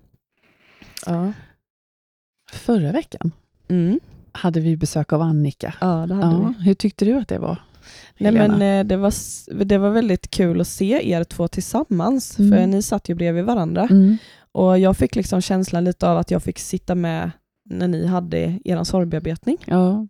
Ja. 1.06 1.32
Förra 2.52 2.92
veckan 2.92 3.32
Mm. 3.70 4.00
hade 4.32 4.60
vi 4.60 4.76
besök 4.76 5.12
av 5.12 5.22
Annika. 5.22 5.74
ja, 5.80 6.06
det 6.08 6.14
hade 6.14 6.36
vi. 6.58 6.64
hur 6.64 6.74
tyckte 6.74 7.04
du 7.04 7.14
att 7.14 7.28
det 7.28 7.38
var? 7.38 7.58
Nej, 8.18 8.32
Helena? 8.32 8.56
men, 8.58 8.80
eh, 8.80 8.86
det, 8.88 8.96
var, 8.96 9.14
det 9.64 9.78
var 9.78 9.90
väldigt 9.90 10.30
kul 10.30 10.60
att 10.60 10.68
se 10.68 11.10
er 11.12 11.24
två 11.24 11.48
tillsammans, 11.48 12.38
Mm. 12.38 12.50
för 12.58 12.66
ni 12.66 12.82
satt 12.82 13.08
ju 13.08 13.14
bredvid 13.14 13.44
varandra. 13.44 13.82
Mm. 13.90 14.16
Och 14.52 14.78
jag 14.78 14.96
fick 14.96 15.16
liksom 15.16 15.40
känslan 15.40 15.84
lite 15.84 16.08
av 16.10 16.18
att 16.18 16.30
jag 16.30 16.42
fick 16.42 16.58
sitta 16.58 16.94
med 16.94 17.30
när 17.70 17.88
ni 17.88 18.06
hade 18.06 18.58
er 18.64 18.84
sorgbearbetning. 18.84 19.56
Ja. 19.66 20.06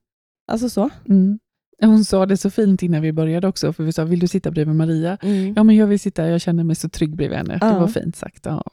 Alltså 0.52 0.68
så. 0.68 0.90
Mm. 1.08 1.38
Hon 1.82 2.04
sa 2.04 2.26
det 2.26 2.36
så 2.36 2.50
fint 2.50 2.82
innan 2.82 3.02
vi 3.02 3.12
började 3.12 3.48
också, 3.48 3.72
för 3.72 3.84
vi 3.84 3.92
sa, 3.92 4.04
vill 4.04 4.18
du 4.18 4.26
sitta 4.28 4.50
bredvid 4.50 4.76
Maria? 4.76 5.18
Mm. 5.22 5.54
Ja, 5.56 5.62
men 5.62 5.76
jag 5.76 5.86
vill 5.86 6.00
sitta, 6.00 6.28
jag 6.28 6.40
känner 6.40 6.64
mig 6.64 6.76
så 6.76 6.88
trygg 6.88 7.16
bredvid 7.16 7.38
henne. 7.38 7.58
Ja. 7.60 7.66
Det 7.72 7.80
var 7.80 7.86
fint 7.88 8.16
sagt. 8.16 8.46
Ja. 8.46 8.64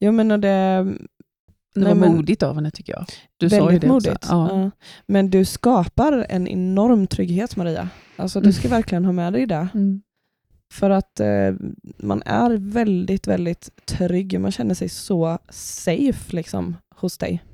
Jo, 0.00 0.12
men 0.12 0.30
och 0.30 0.40
det, 0.40 0.86
Det 1.74 1.80
Nej, 1.80 1.88
var 1.88 1.94
men- 1.94 2.16
modigt 2.16 2.42
av 2.42 2.54
henne 2.54 2.70
tycker 2.70 2.92
jag. 2.92 3.04
Du 3.36 3.50
sa 3.50 3.56
ju 3.56 3.62
Väldigt 3.62 3.80
det 3.80 3.86
modigt. 3.88 4.14
också. 4.16 4.32
Ja. 4.32 4.60
Ja. 4.62 4.70
Men 5.06 5.30
du 5.30 5.44
skapar 5.44 6.26
en 6.28 6.48
enorm 6.48 7.06
trygghet 7.06 7.56
Maria. 7.56 7.88
Alltså, 8.16 8.40
du 8.40 8.52
ska 8.52 8.68
Mm. 8.68 8.76
verkligen 8.78 9.04
ha 9.04 9.12
med 9.12 9.32
dig 9.32 9.46
det. 9.46 9.68
Mm. 9.74 10.02
För 10.72 10.90
att 10.90 11.20
eh, 11.20 11.52
man 11.98 12.22
är 12.26 12.50
väldigt, 12.56 13.26
väldigt 13.26 13.70
trygg. 13.86 14.40
Man 14.40 14.52
känner 14.52 14.74
sig 14.74 14.88
så 14.88 15.38
safe 15.50 16.36
liksom, 16.36 16.76
hos 16.96 17.18
dig. 17.18 17.44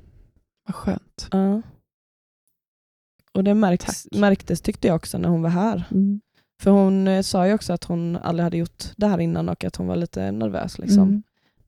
Vad 0.67 0.75
skönt. 0.75 1.27
Ja. 1.31 1.61
Och 3.33 3.43
det 3.43 3.53
märks, 3.53 3.85
Tack. 4.03 4.19
märktes 4.19 4.61
tyckte 4.61 4.87
jag 4.87 4.95
också 4.95 5.17
när 5.17 5.29
hon 5.29 5.41
var 5.41 5.49
här. 5.49 5.83
Mm. 5.91 6.21
För 6.61 6.71
hon 6.71 7.07
eh, 7.07 7.21
sa 7.21 7.47
ju 7.47 7.53
också 7.53 7.73
att 7.73 7.83
hon 7.83 8.15
aldrig 8.15 8.43
hade 8.43 8.57
gjort 8.57 8.83
det 8.97 9.07
här 9.07 9.17
innan 9.19 9.49
och 9.49 9.63
att 9.63 9.75
hon 9.75 9.87
var 9.87 9.95
lite 9.95 10.31
nervös. 10.31 10.79
Liksom. 10.79 11.23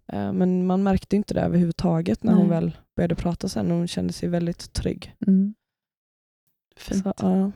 Eh, 0.07 0.33
Men 0.33 0.65
man 0.65 0.83
märkte 0.83 1.15
inte 1.15 1.33
det 1.33 1.41
överhuvudtaget 1.41 2.23
när 2.23 2.33
hon 2.33 2.47
Nej. 2.47 2.59
väl 2.61 2.77
började 2.95 3.15
prata 3.15 3.49
sen. 3.49 3.71
Hon 3.71 3.87
kände 3.87 4.13
sig 4.13 4.29
väldigt 4.29 4.73
trygg. 4.73 5.15
Mm. 5.27 5.53
Fint. 6.75 7.03
Så, 7.03 7.13
ja. 7.17 7.51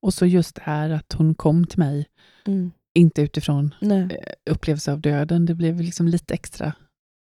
Och 0.00 0.14
så 0.14 0.26
just 0.26 0.54
det 0.54 0.62
här 0.64 0.90
att 0.90 1.12
hon 1.12 1.34
kom 1.34 1.66
till 1.66 1.78
mig, 1.78 2.06
mm. 2.46 2.72
inte 2.94 3.22
utifrån 3.22 3.74
Nej. 3.80 4.02
eh, 4.02 4.52
upplevelse 4.52 4.92
av 4.92 5.00
döden. 5.00 5.46
Det 5.46 5.54
blev 5.54 5.80
liksom 5.80 6.08
lite 6.08 6.34
extra 6.34 6.72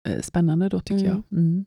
eh, 0.07 0.21
spännande 0.21 0.69
då 0.69 0.79
tycker 0.79 1.05
Mm. 1.05 1.23
jag. 1.29 1.37
Mm. 1.39 1.65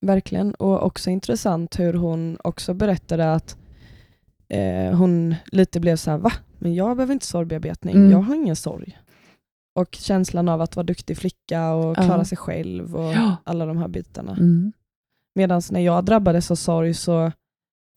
Verkligen. 0.00 0.54
Och 0.54 0.82
också 0.82 1.10
intressant 1.10 1.78
hur 1.78 1.94
hon 1.94 2.38
också 2.44 2.74
berättade 2.74 3.32
att 3.34 3.56
eh, 4.48 4.96
hon 4.96 5.34
lite 5.52 5.80
blev 5.80 5.96
så 5.96 6.10
här, 6.10 6.18
va? 6.18 6.32
Men 6.58 6.74
jag 6.74 6.96
behöver 6.96 7.12
inte 7.12 7.26
sorgbearbetning. 7.26 7.96
Mm. 7.96 8.10
Jag 8.10 8.18
har 8.18 8.34
ingen 8.34 8.56
sorg. 8.56 8.98
Och 9.78 9.94
känslan 9.94 10.48
av 10.48 10.60
att 10.60 10.76
vara 10.76 10.84
duktig 10.86 11.18
flicka 11.18 11.72
och 11.72 11.90
Ja. 11.98 12.02
klara 12.02 12.24
sig 12.24 12.38
själv 12.38 12.96
och 12.96 13.12
Ja. 13.12 13.36
alla 13.44 13.66
de 13.66 13.76
här 13.78 13.88
bitarna. 13.88 14.32
Mm. 14.32 14.72
Medan 15.34 15.62
när 15.70 15.80
jag 15.80 16.04
drabbades 16.04 16.50
av 16.50 16.54
sorg 16.56 16.94
så 16.94 17.32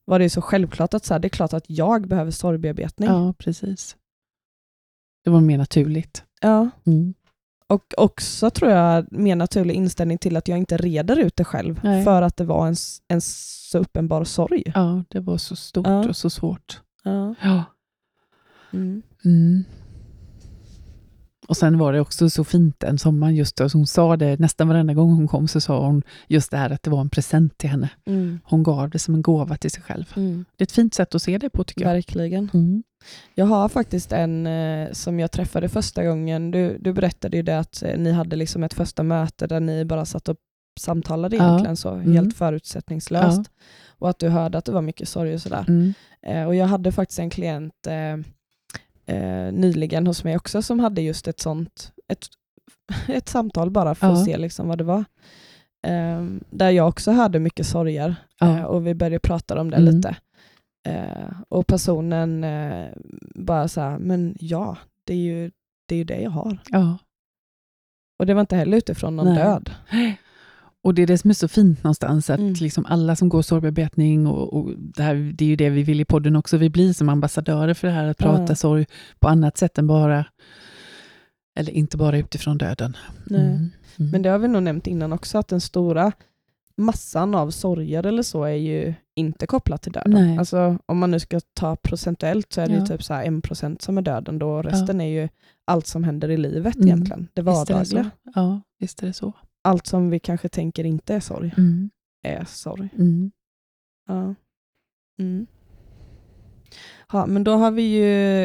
var 0.05 0.19
det 0.19 0.29
så 0.29 0.41
självklart 0.41 0.93
att 0.93 1.05
så 1.05 1.13
här, 1.13 1.19
det 1.19 1.27
är 1.27 1.29
klart 1.29 1.53
att 1.53 1.65
jag 1.67 2.07
behöver 2.07 2.31
sorgbearbetning. 2.31 3.09
Ja, 3.09 3.33
precis. 3.37 3.95
Det 5.23 5.29
var 5.29 5.41
mer 5.41 5.57
naturligt. 5.57 6.23
Ja. 6.41 6.69
Mm. 6.85 7.13
Och 7.67 7.93
också 7.97 8.49
tror 8.49 8.71
jag 8.71 9.11
mer 9.11 9.35
naturlig 9.35 9.75
inställning 9.75 10.17
till 10.17 10.37
att 10.37 10.47
jag 10.47 10.57
inte 10.57 10.77
reder 10.77 11.19
ut 11.19 11.35
det 11.35 11.43
själv 11.43 11.79
Nej. 11.83 12.03
för 12.03 12.21
att 12.21 12.37
det 12.37 12.43
var 12.43 12.67
en, 12.67 12.75
en 13.07 13.21
så 13.21 13.77
uppenbar 13.77 14.23
sorg. 14.23 14.63
Ja, 14.75 15.03
det 15.09 15.19
var 15.19 15.37
så 15.37 15.55
stort 15.55 15.87
Ja. 15.87 16.09
och 16.09 16.15
så 16.15 16.29
svårt. 16.29 16.81
Ja. 17.03 17.35
Ja. 17.41 17.63
Mm. 18.73 19.01
Mm. 19.25 19.63
Och 21.51 21.57
sen 21.57 21.77
var 21.77 21.93
det 21.93 21.99
också 21.99 22.29
så 22.29 22.43
fint 22.43 22.83
en 22.83 22.97
sommar, 22.97 23.31
just 23.31 23.57
så 23.57 23.69
hon 23.73 23.87
sa 23.87 24.17
det 24.17 24.39
nästan 24.39 24.67
varenda 24.67 24.93
gång 24.93 25.13
hon 25.13 25.27
kom, 25.27 25.47
så 25.47 25.61
sa 25.61 25.85
hon 25.85 26.03
just 26.27 26.51
det 26.51 26.57
här 26.57 26.69
att 26.69 26.83
det 26.83 26.89
var 26.89 27.01
en 27.01 27.09
present 27.09 27.57
till 27.57 27.69
henne. 27.69 27.89
Mm. 28.05 28.39
Hon 28.43 28.63
gav 28.63 28.89
det 28.89 28.99
som 28.99 29.15
en 29.15 29.21
gåva 29.21 29.57
till 29.57 29.71
sig 29.71 29.83
själv. 29.83 30.05
Mm. 30.15 30.45
Det 30.57 30.61
är 30.61 30.65
ett 30.65 30.71
fint 30.71 30.93
sätt 30.93 31.15
att 31.15 31.21
se 31.21 31.37
det 31.37 31.49
på 31.49 31.63
tycker 31.63 31.81
jag. 31.81 31.93
Verkligen. 31.93 32.49
Mm. 32.53 32.83
Jag 33.35 33.45
har 33.45 33.69
faktiskt 33.69 34.11
en 34.11 34.47
eh, 34.47 34.91
som 34.91 35.19
jag 35.19 35.31
träffade 35.31 35.69
första 35.69 36.05
gången. 36.05 36.51
Du, 36.51 36.77
du 36.79 36.93
berättade 36.93 37.37
ju 37.37 37.43
det 37.43 37.59
att 37.59 37.83
eh, 37.83 37.97
ni 37.99 38.11
hade 38.11 38.35
liksom 38.35 38.63
ett 38.63 38.73
första 38.73 39.03
möte 39.03 39.47
där 39.47 39.59
ni 39.59 39.85
bara 39.85 40.05
satt 40.05 40.29
och 40.29 40.37
samtalade 40.79 41.35
Ja. 41.35 41.43
egentligen 41.47 41.77
så 41.77 41.89
Mm. 41.93 42.13
helt 42.13 42.37
förutsättningslöst. 42.37 43.41
Och 43.99 44.09
att 44.09 44.19
du 44.19 44.29
hörde 44.29 44.57
att 44.57 44.65
det 44.65 44.71
var 44.71 44.81
mycket 44.81 45.09
sorg 45.09 45.33
och 45.33 45.41
sådär. 45.41 45.65
Mm. 45.67 45.93
Eh, 46.27 46.43
och 46.47 46.55
jag 46.55 46.65
hade 46.67 46.91
faktiskt 46.91 47.19
en 47.19 47.29
klient 47.29 47.87
eh, 47.87 48.17
eh, 49.11 49.51
nyligen 49.53 50.07
hos 50.07 50.23
mig 50.23 50.35
också 50.35 50.61
som 50.61 50.79
hade 50.79 51.01
just 51.01 51.27
ett 51.27 51.39
sånt, 51.39 51.93
ett, 52.07 52.25
ett 53.07 53.29
samtal 53.29 53.71
bara 53.71 53.95
för 53.95 54.07
Ja. 54.07 54.13
att 54.13 54.25
se 54.25 54.37
liksom 54.37 54.67
vad 54.67 54.77
det 54.77 54.83
var. 54.83 55.03
Eh, 55.87 56.25
där 56.49 56.69
jag 56.69 56.87
också 56.87 57.11
hörde 57.11 57.39
mycket 57.39 57.65
sorger 57.67 58.15
Ja. 58.39 58.57
eh, 58.57 58.63
och 58.63 58.87
vi 58.87 58.93
började 58.93 59.19
prata 59.19 59.61
om 59.61 59.69
det 59.69 59.77
Mm. 59.77 59.95
lite. 59.95 60.15
Eh, 60.87 61.31
och 61.49 61.67
personen 61.67 62.43
eh, 62.43 62.87
bara 63.35 63.67
så 63.67 63.81
här, 63.81 63.97
men 63.97 64.35
ja, 64.39 64.77
det 65.07 65.13
är 65.13 65.17
ju 65.17 65.51
det, 65.87 65.95
är 65.95 65.97
ju 65.99 66.03
det 66.03 66.21
jag 66.21 66.31
har. 66.31 66.57
ja. 66.69 66.97
Och 68.19 68.25
det 68.25 68.33
var 68.33 68.41
inte 68.41 68.55
heller 68.55 68.77
utifrån 68.77 69.15
någon 69.15 69.25
Nej. 69.33 69.35
död. 69.43 69.71
Och 70.83 70.93
det 70.93 71.01
är 71.01 71.07
det 71.07 71.17
som 71.17 71.29
är 71.29 71.33
så 71.33 71.47
fint 71.47 71.83
någonstans, 71.83 72.29
att 72.29 72.39
Mm. 72.39 72.53
liksom 72.53 72.85
alla 72.85 73.15
som 73.15 73.29
går 73.29 73.41
sorgbearbetning, 73.41 74.27
och, 74.27 74.53
och 74.53 74.71
det, 74.77 75.03
här, 75.03 75.15
det 75.35 75.45
är 75.45 75.49
ju 75.49 75.55
det 75.55 75.69
vi 75.69 75.83
vill 75.83 76.01
i 76.01 76.05
podden 76.05 76.35
också, 76.35 76.57
vi 76.57 76.69
blir 76.69 76.93
som 76.93 77.09
ambassadörer 77.09 77.73
för 77.73 77.87
det 77.87 77.93
här, 77.93 78.07
att 78.07 78.17
prata 78.17 78.45
Ja. 78.51 78.55
sorg 78.55 78.85
på 79.19 79.27
annat 79.27 79.57
sätt 79.57 79.77
än 79.77 79.87
bara, 79.87 80.25
eller 81.59 81.71
inte 81.71 81.97
bara 81.97 82.17
utifrån 82.17 82.57
döden. 82.57 82.97
Mm. 83.29 83.41
Mm. 83.45 83.71
Men 84.11 84.21
det 84.21 84.29
har 84.29 84.39
vi 84.39 84.47
nog 84.47 84.63
nämnt 84.63 84.87
innan 84.87 85.13
också, 85.13 85.37
att 85.37 85.47
den 85.47 85.61
stora 85.61 86.11
massan 86.77 87.35
av 87.35 87.49
sorger 87.51 88.05
eller 88.05 88.23
så 88.23 88.43
är 88.43 88.53
ju 88.55 88.93
inte 89.15 89.47
kopplat 89.47 89.81
till 89.81 89.91
döden. 89.91 90.11
Nej. 90.13 90.37
Alltså, 90.37 90.77
om 90.85 90.97
man 90.97 91.11
nu 91.11 91.19
ska 91.19 91.39
ta 91.53 91.75
procentuellt 91.75 92.53
så 92.53 92.61
är 92.61 92.67
det 92.67 92.75
Ja. 92.75 92.85
typ 92.85 93.03
så 93.03 93.13
här 93.13 93.25
1% 93.25 93.81
som 93.81 93.97
är 93.97 94.01
döden 94.01 94.39
då, 94.39 94.49
och 94.49 94.63
resten 94.63 95.01
är 95.01 95.21
ju 95.21 95.29
allt 95.65 95.87
som 95.87 96.03
händer 96.03 96.29
i 96.31 96.37
livet 96.37 96.75
Mm. 96.75 96.87
egentligen. 96.87 97.27
Det 97.33 97.41
Visst 97.41 97.61
är 97.61 97.65
det 97.65 97.73
vardagliga. 97.73 98.03
så. 98.03 98.31
Ja, 98.35 98.61
visst 98.79 99.03
är 99.03 99.07
det 99.07 99.13
så. 99.13 99.33
Allt 99.61 99.87
som 99.87 100.09
vi 100.09 100.19
kanske 100.19 100.49
tänker 100.49 100.83
inte 100.83 101.15
är 101.15 101.19
sorg, 101.19 101.53
Mm. 101.57 101.89
är 102.23 102.45
sorg. 102.45 102.89
Mm. 102.97 103.31
Ja. 104.07 104.35
Mm. 105.19 105.47
Ja, 107.11 107.25
men 107.25 107.43
då 107.43 107.51
har 107.55 107.71
vi 107.71 107.81
ju 107.81 108.43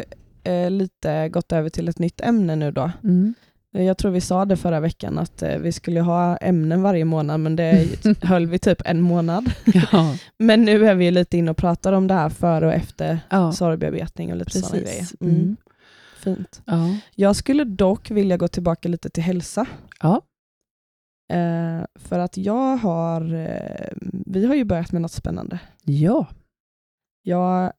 eh, 0.53 0.71
lite 0.71 1.29
gått 1.29 1.53
över 1.53 1.69
till 1.69 1.89
ett 1.89 1.99
nytt 1.99 2.21
ämne 2.21 2.57
nu 2.57 2.71
då. 2.71 2.91
Mm. 3.05 3.35
Jag 3.71 3.99
tror 3.99 4.11
vi 4.11 4.21
sa 4.21 4.45
det 4.45 4.57
förra 4.57 4.81
veckan 4.81 5.19
att 5.19 5.43
eh, 5.43 5.59
vi 5.59 5.73
skulle 5.73 6.01
ha 6.01 6.37
ämnen 6.37 6.83
varje 6.83 7.05
månad 7.05 7.41
men 7.41 7.57
det 7.57 7.87
höll 8.23 8.47
vi 8.47 8.59
typ 8.59 8.83
en 8.85 9.01
månad. 9.01 9.51
Ja, 9.93 10.17
Men 10.39 10.63
nu 10.65 10.87
är 10.87 10.95
vi 10.95 11.11
lite 11.11 11.39
inne 11.39 11.51
och 11.51 11.57
pratar 11.57 11.93
om 11.93 12.07
det 12.07 12.15
här 12.15 12.29
före 12.29 12.67
och 12.67 12.73
efter 12.73 13.19
ja. 13.31 13.53
sorgbearbetning 13.53 14.31
och 14.31 14.37
lite 14.37 14.51
sådana 14.51 14.79
grejer. 14.85 14.99
precis. 15.01 15.17
Mm. 15.21 15.35
Mm. 15.37 15.57
Fint. 16.19 16.63
Ja. 16.65 16.97
Jag 17.15 17.37
skulle 17.37 17.65
dock 17.65 18.11
vilja 18.11 18.37
gå 18.37 18.49
tillbaka 18.49 18.89
lite 18.89 19.11
till 19.11 19.23
hälsa. 19.23 19.67
Ja. 20.01 20.23
Eh, 21.29 21.85
för 21.95 22.19
att 22.19 22.37
jag 22.37 22.77
har, 22.77 23.35
eh, 23.35 23.89
vi 24.27 24.47
har 24.47 24.55
ju 24.55 24.65
börjat 24.65 24.93
med 24.93 25.03
något 25.03 25.13
spännande. 25.13 25.59
ja. 25.85 26.27
Jag, 27.23 27.73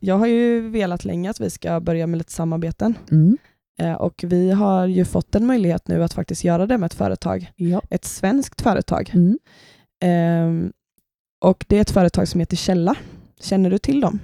jag 0.00 0.18
har 0.18 0.26
ju 0.26 0.68
velat 0.68 1.04
länge 1.04 1.30
att 1.30 1.40
vi 1.40 1.50
ska 1.50 1.80
börja 1.80 2.06
med 2.06 2.18
lite 2.18 2.32
samarbeten. 2.32 2.94
Mm. 3.10 3.38
Eh, 3.78 3.92
och 3.94 4.24
vi 4.26 4.50
har 4.50 4.86
ju 4.86 5.04
fått 5.04 5.34
en 5.34 5.46
möjlighet 5.46 5.88
nu 5.88 6.02
att 6.02 6.12
faktiskt 6.14 6.44
göra 6.44 6.66
det 6.66 6.78
med 6.78 6.86
ett 6.86 6.94
företag. 6.94 7.52
ja. 7.56 7.82
Ett 7.90 8.04
svenskt 8.04 8.60
företag. 8.60 9.10
Mm. 9.14 9.38
Ehm, 10.00 10.72
och 11.40 11.64
det 11.68 11.76
är 11.76 11.80
ett 11.80 11.90
företag 11.90 12.28
som 12.28 12.40
heter 12.40 12.56
Källa. 12.56 12.94
Känner 13.40 13.70
du 13.70 13.78
till 13.78 14.00
dem? 14.00 14.18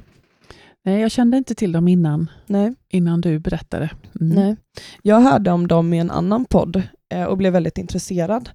Nej, 0.85 1.01
jag 1.01 1.11
kände 1.11 1.37
inte 1.37 1.55
till 1.55 1.73
dem 1.73 1.89
innan, 1.89 2.31
Nej. 2.47 2.75
innan 2.89 3.21
du 3.21 3.39
berättade. 3.39 3.91
Mm. 4.21 4.35
Nej. 4.35 4.57
Jag 5.03 5.21
hörde 5.21 5.51
om 5.51 5.69
dem 5.69 5.93
i 5.95 5.99
en 5.99 6.11
annan 6.11 6.45
podd 6.45 6.83
eh, 7.15 7.25
och 7.25 7.37
blev 7.37 7.53
väldigt 7.53 7.79
intresserad. 7.79 8.51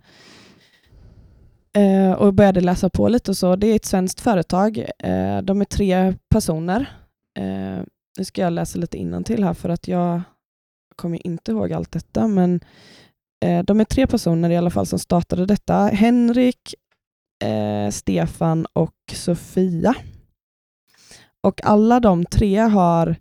Eh, 1.78 2.12
och 2.12 2.34
började 2.34 2.62
läsa 2.62 2.90
på 2.90 3.08
lite 3.08 3.32
och 3.32 3.38
så. 3.38 3.56
Det 3.56 3.68
är 3.68 3.76
ett 3.76 3.86
svenskt 3.86 4.20
företag. 4.22 4.78
Eh, 4.78 5.42
de 5.42 5.62
är 5.62 5.66
tre 5.66 6.14
personer. 6.30 6.82
Eh, 7.40 7.84
nu 8.18 8.26
ska 8.26 8.42
jag 8.42 8.54
läsa 8.54 8.80
lite 8.80 9.24
till 9.26 9.44
här 9.44 9.54
för 9.54 9.70
att 9.70 9.88
jag 9.88 10.22
kommer 10.96 11.28
inte 11.28 11.52
ihåg 11.52 11.74
allt 11.74 11.92
detta. 11.92 12.28
Men 12.28 12.60
de 13.66 13.80
är 13.80 13.84
tre 13.86 14.08
personer 14.08 14.50
i 14.50 14.58
alla 14.58 14.70
fall 14.70 14.86
som 14.86 15.00
startade 15.00 15.46
detta. 15.46 15.74
Henrik, 15.74 16.76
Stefan 17.92 18.66
och 18.74 18.96
Sofia. 19.14 19.96
Och 21.44 21.62
alla 21.66 22.00
de 22.00 22.26
tre 22.26 22.58
har 22.58 23.16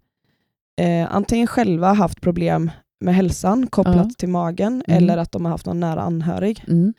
eh, 0.81 1.15
antingen 1.15 1.47
själva 1.47 1.93
haft 1.93 2.21
problem 2.21 2.71
med 3.01 3.15
hälsan 3.15 3.67
kopplat 3.67 3.97
Ja. 3.97 4.11
till 4.19 4.29
magen 4.29 4.83
Mm. 4.89 4.99
eller 5.03 5.17
att 5.19 5.33
de 5.33 5.45
har 5.45 5.53
haft 5.53 5.67
någon 5.67 5.81
nära 5.81 6.01
anhörig. 6.03 6.65
Mm. 6.69 6.95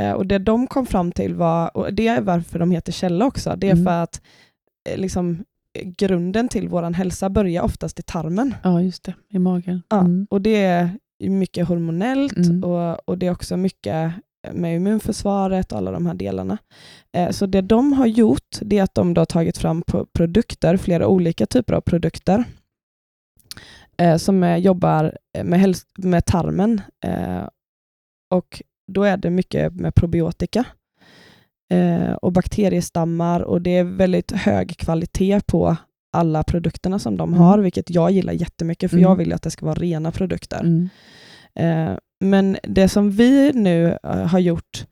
Eh, 0.00 0.12
och 0.12 0.26
Det 0.26 0.38
de 0.38 0.66
kom 0.66 0.86
fram 0.86 1.12
till 1.12 1.34
var, 1.34 1.76
och 1.76 1.94
det 1.94 2.08
är 2.08 2.20
varför 2.20 2.58
de 2.58 2.70
heter 2.70 2.92
källa 2.92 3.26
också, 3.26 3.54
det 3.56 3.66
är 3.68 3.72
Mm. 3.72 3.84
för 3.84 4.02
att 4.02 4.20
eh, 4.90 4.98
liksom, 4.98 5.44
grunden 5.84 6.48
till 6.48 6.68
vår 6.68 6.82
hälsa 6.82 7.30
börjar 7.30 7.62
oftast 7.62 7.98
i 7.98 8.02
tarmen. 8.02 8.54
Ja, 8.62 8.82
just 8.82 9.04
det. 9.04 9.14
I 9.28 9.38
magen. 9.38 9.82
Ja, 9.88 10.00
Mm. 10.00 10.26
Och 10.30 10.40
det 10.42 10.64
är 10.64 10.90
mycket 11.20 11.68
hormonellt 11.68 12.36
Mm. 12.36 12.64
och, 12.64 13.08
och 13.08 13.18
det 13.18 13.26
är 13.26 13.30
också 13.30 13.56
mycket 13.56 14.12
med 14.52 14.76
immunförsvaret 14.76 15.72
och 15.72 15.78
alla 15.78 15.90
de 15.90 16.06
här 16.06 16.14
delarna. 16.14 16.58
Eh, 17.12 17.30
så 17.30 17.46
det 17.46 17.60
de 17.60 17.92
har 17.92 18.06
gjort 18.06 18.58
det 18.60 18.78
är 18.78 18.82
att 18.82 18.94
de 18.94 19.16
har 19.16 19.24
tagit 19.24 19.58
fram 19.58 19.82
produkter, 20.12 20.76
flera 20.76 21.06
olika 21.08 21.46
typer 21.46 21.74
av 21.74 21.80
produkter 21.80 22.44
eh, 23.98 24.16
som 24.16 24.58
jobbar 24.60 25.18
med, 25.44 25.76
med 25.98 26.24
tarmen. 26.26 26.80
Eh, 27.04 27.48
och 28.34 28.62
då 28.92 29.02
är 29.04 29.16
det 29.16 29.30
mycket 29.30 29.72
med 29.74 29.94
probiotika 29.94 30.64
och 32.20 32.32
bakteriestammar 32.32 33.40
och 33.40 33.62
det 33.62 33.70
är 33.70 33.84
väldigt 33.84 34.32
hög 34.32 34.76
kvalitet 34.78 35.40
på 35.46 35.76
alla 36.12 36.42
produkterna 36.42 36.98
som 36.98 37.16
de 37.16 37.28
Mm. 37.28 37.40
har, 37.40 37.58
vilket 37.58 37.90
jag 37.90 38.10
gillar 38.10 38.32
jättemycket 38.32 38.90
för 38.90 38.96
Mm. 38.96 39.10
jag 39.10 39.16
vill 39.16 39.32
att 39.32 39.42
det 39.42 39.50
ska 39.50 39.66
vara 39.66 39.74
rena 39.78 40.12
produkter. 40.12 40.60
Mm. 40.60 40.88
Men 42.20 42.56
det 42.62 42.88
som 42.88 43.10
vi 43.10 43.52
nu 43.52 43.98
eh, 44.02 44.26
har 44.26 44.38
gjort 44.38 44.86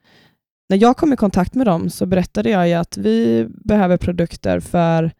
när 0.68 0.82
jag 0.82 0.96
kom 0.96 1.12
i 1.12 1.16
kontakt 1.16 1.54
med 1.54 1.66
dem 1.66 1.90
så 1.90 2.06
berättade 2.06 2.50
jag 2.50 2.68
ju 2.68 2.74
att 2.74 2.96
vi 2.96 3.46
behöver 3.50 3.96
produkter 3.96 4.60
för 4.60 5.10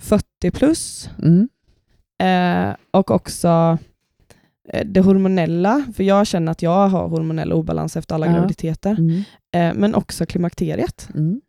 40 0.00 0.50
plus 0.50 1.10
Mm. 1.22 1.48
eh, 2.22 2.76
och 2.90 3.10
också 3.10 3.78
eh, 4.68 4.86
det 4.86 5.00
hormonella, 5.00 5.84
för 5.96 6.04
jag 6.04 6.26
känner 6.26 6.52
att 6.52 6.62
jag 6.62 6.88
har 6.88 7.08
hormonell 7.08 7.52
obalans 7.52 7.96
efter 7.96 8.14
alla 8.14 8.26
Ja. 8.26 8.32
graviditeter, 8.32 8.90
Mm. 8.98 9.22
eh, 9.54 9.80
men 9.80 9.94
också 9.94 10.26
klimakteriet. 10.26 11.08
Mm. 11.14 11.40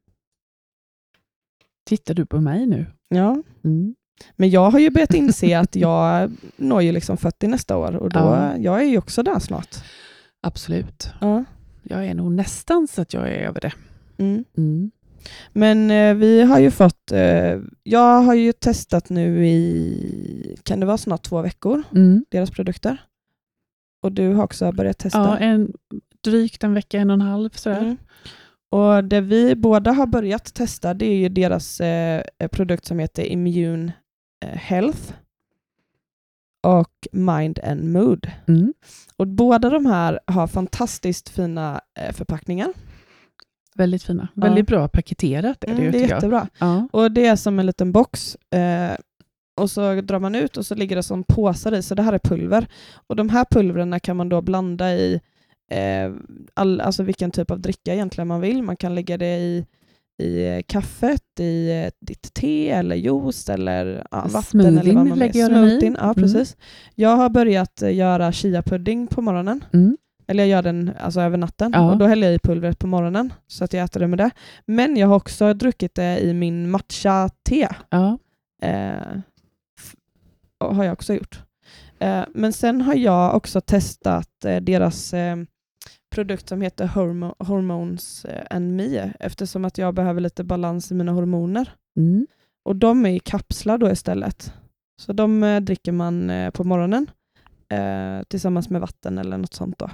Tittar 1.85 2.13
du 2.13 2.25
på 2.25 2.41
mig 2.41 2.65
nu? 2.65 2.85
Ja. 3.09 3.43
Mm. 3.63 3.95
Men 4.35 4.49
jag 4.49 4.69
har 4.71 4.79
ju 4.79 4.89
börjat 4.89 5.13
inse 5.13 5.59
att 5.59 5.75
jag 5.75 6.31
når 6.57 6.81
ju 6.81 6.91
liksom 6.91 7.17
40 7.17 7.47
nästa 7.47 7.77
år 7.77 7.95
och 7.95 8.09
då, 8.09 8.19
Ja. 8.19 8.57
jag 8.57 8.79
är 8.81 8.85
ju 8.85 8.97
också 8.97 9.23
där 9.23 9.39
snart. 9.39 9.75
Absolut. 10.41 11.09
Ja. 11.21 11.43
Jag 11.83 12.05
är 12.05 12.13
nog 12.13 12.31
nästan 12.31 12.87
så 12.87 13.01
att 13.01 13.13
jag 13.13 13.23
är 13.29 13.47
över 13.47 13.61
det. 13.61 13.71
Mm. 14.17 14.43
Mm. 14.57 14.91
Men 15.53 15.91
eh, 15.91 16.13
vi 16.15 16.41
har 16.43 16.59
ju 16.59 16.71
fått, 16.71 17.11
eh, 17.11 17.59
jag 17.83 18.21
har 18.21 18.33
ju 18.33 18.51
testat 18.53 19.09
nu 19.09 19.47
i, 19.47 20.57
kan 20.63 20.79
det 20.79 20.85
vara 20.85 20.97
snart 20.97 21.23
två 21.23 21.41
veckor, 21.41 21.83
Mm. 21.95 22.25
deras 22.29 22.51
produkter. 22.51 22.97
Och 24.03 24.11
du 24.11 24.33
har 24.33 24.43
också 24.43 24.71
börjat 24.71 24.97
testa. 24.97 25.19
Ja, 25.19 25.37
en, 25.37 25.73
drygt 26.23 26.63
en 26.63 26.73
vecka, 26.73 26.99
en 26.99 27.09
och 27.09 27.13
en 27.13 27.21
halv 27.21 27.49
sådär. 27.49 27.79
Mm. 27.81 27.97
Och 28.69 29.03
det 29.03 29.21
vi 29.21 29.55
båda 29.55 29.91
har 29.91 30.07
börjat 30.07 30.53
testa 30.53 30.93
det 30.93 31.05
är 31.05 31.15
ju 31.17 31.29
deras 31.29 31.81
eh, 31.81 32.23
produkt 32.51 32.85
som 32.85 32.99
heter 32.99 33.23
Immune 33.23 33.93
Health 34.47 35.13
och 36.63 37.07
Mind 37.11 37.59
and 37.63 37.83
Mood. 37.83 38.31
Mm. 38.47 38.73
Och 39.17 39.27
båda 39.27 39.69
de 39.69 39.85
här 39.85 40.19
har 40.25 40.47
fantastiskt 40.47 41.29
fina 41.29 41.81
eh, 41.99 42.13
förpackningar. 42.13 42.73
Väldigt 43.75 44.03
fina. 44.03 44.27
Ja. 44.33 44.41
Väldigt 44.41 44.67
bra 44.67 44.87
paketerat 44.87 45.63
är 45.63 45.67
det, 45.67 45.73
Mm, 45.73 45.83
ju, 45.83 45.91
det 45.91 46.03
är 46.03 46.07
jättebra. 46.07 46.47
Ja. 46.59 46.87
Och 46.91 47.11
det 47.11 47.25
är 47.25 47.35
som 47.35 47.59
en 47.59 47.65
liten 47.65 47.91
box. 47.91 48.35
Eh, 48.35 48.91
och 49.55 49.71
så 49.71 50.01
drar 50.01 50.19
man 50.19 50.35
ut 50.35 50.57
och 50.57 50.65
så 50.65 50.75
ligger 50.75 50.95
det 50.95 51.03
som 51.03 51.23
påsar 51.23 51.71
i, 51.73 51.81
så 51.83 51.95
det 51.95 52.01
här 52.03 52.13
är 52.13 52.19
pulver. 52.19 52.67
Och 53.07 53.15
de 53.15 53.29
här 53.29 53.45
pulverna 53.51 53.99
kan 53.99 54.17
man 54.17 54.29
då 54.29 54.41
blanda 54.41 54.93
i 54.93 55.21
eh, 55.71 56.11
all, 56.53 56.81
alltså 56.81 57.03
vilken 57.03 57.31
typ 57.31 57.51
av 57.51 57.59
dricka 57.59 57.93
egentligen 57.93 58.27
man 58.27 58.41
vill. 58.41 58.63
Man 58.63 58.77
kan 58.77 58.95
lägga 58.95 59.17
det 59.17 59.37
i, 59.37 59.65
i 60.21 60.63
kaffet, 60.67 61.39
i 61.39 61.71
eh, 61.83 61.91
ditt 62.01 62.33
te 62.33 62.69
eller 62.69 62.95
juice 62.95 63.49
eller 63.49 64.07
ja, 64.11 64.27
vatten. 64.29 64.59
eller 64.59 64.71
Smoothien 64.71 64.95
vad 64.95 65.07
man 65.07 65.19
lägger 65.19 65.39
jag. 65.39 65.49
Smoothien, 65.49 65.97
ja 65.99 66.03
Mm. 66.03 66.15
precis. 66.15 66.57
Jag 66.95 67.15
har 67.17 67.29
börjat 67.29 67.81
eh, 67.81 67.95
göra 67.95 68.31
chia-pudding 68.31 69.07
på 69.07 69.21
morgonen. 69.21 69.63
Mm. 69.73 69.97
Eller 70.27 70.43
jag 70.43 70.49
gör 70.49 70.61
den 70.61 70.91
alltså 70.99 71.21
över 71.21 71.37
natten 71.37 71.71
Ja. 71.75 71.91
och 71.91 71.97
då 71.97 72.05
häller 72.07 72.27
jag 72.27 72.35
i 72.35 72.39
pulvret 72.39 72.79
på 72.79 72.87
morgonen 72.87 73.33
så 73.47 73.63
att 73.63 73.73
jag 73.73 73.83
äter 73.83 73.99
det 73.99 74.07
med 74.07 74.17
det. 74.19 74.29
Men 74.65 74.97
jag 74.97 75.07
har 75.07 75.15
också 75.15 75.53
druckit 75.53 75.95
det 75.95 76.19
i 76.19 76.33
min 76.33 76.69
matcha-te. 76.71 77.67
Ja. 77.89 78.17
Eh, 78.61 79.17
har 80.59 80.83
jag 80.83 80.93
också 80.93 81.13
gjort. 81.13 81.39
Eh, 81.99 82.23
men 82.33 82.53
sen 82.53 82.81
har 82.81 82.95
jag 82.95 83.35
också 83.35 83.61
testat 83.61 84.45
eh, 84.45 84.55
deras 84.61 85.13
eh, 85.13 85.35
produkt 86.11 86.49
som 86.49 86.61
heter 86.61 86.87
Hormo- 86.87 87.35
Hormones 87.39 88.25
eh, 88.25 88.45
and 88.49 88.75
Me 88.75 89.13
eftersom 89.19 89.65
att 89.65 89.77
jag 89.77 89.93
behöver 89.93 90.21
lite 90.21 90.43
balans 90.43 90.91
i 90.91 90.95
mina 90.95 91.11
hormoner. 91.11 91.73
Mm. 91.97 92.27
Och 92.65 92.75
de 92.75 93.05
är 93.05 93.09
i 93.09 93.19
kapslar 93.19 93.77
då 93.77 93.91
istället. 93.91 94.53
Så 95.01 95.13
de 95.13 95.43
eh, 95.43 95.61
dricker 95.61 95.91
man 95.91 96.29
eh, 96.29 96.51
på 96.51 96.63
morgonen 96.63 97.11
eh, 97.69 98.23
tillsammans 98.27 98.69
med 98.69 98.81
vatten 98.81 99.17
eller 99.17 99.37
något 99.37 99.53
sånt. 99.53 99.77
då. 99.79 99.89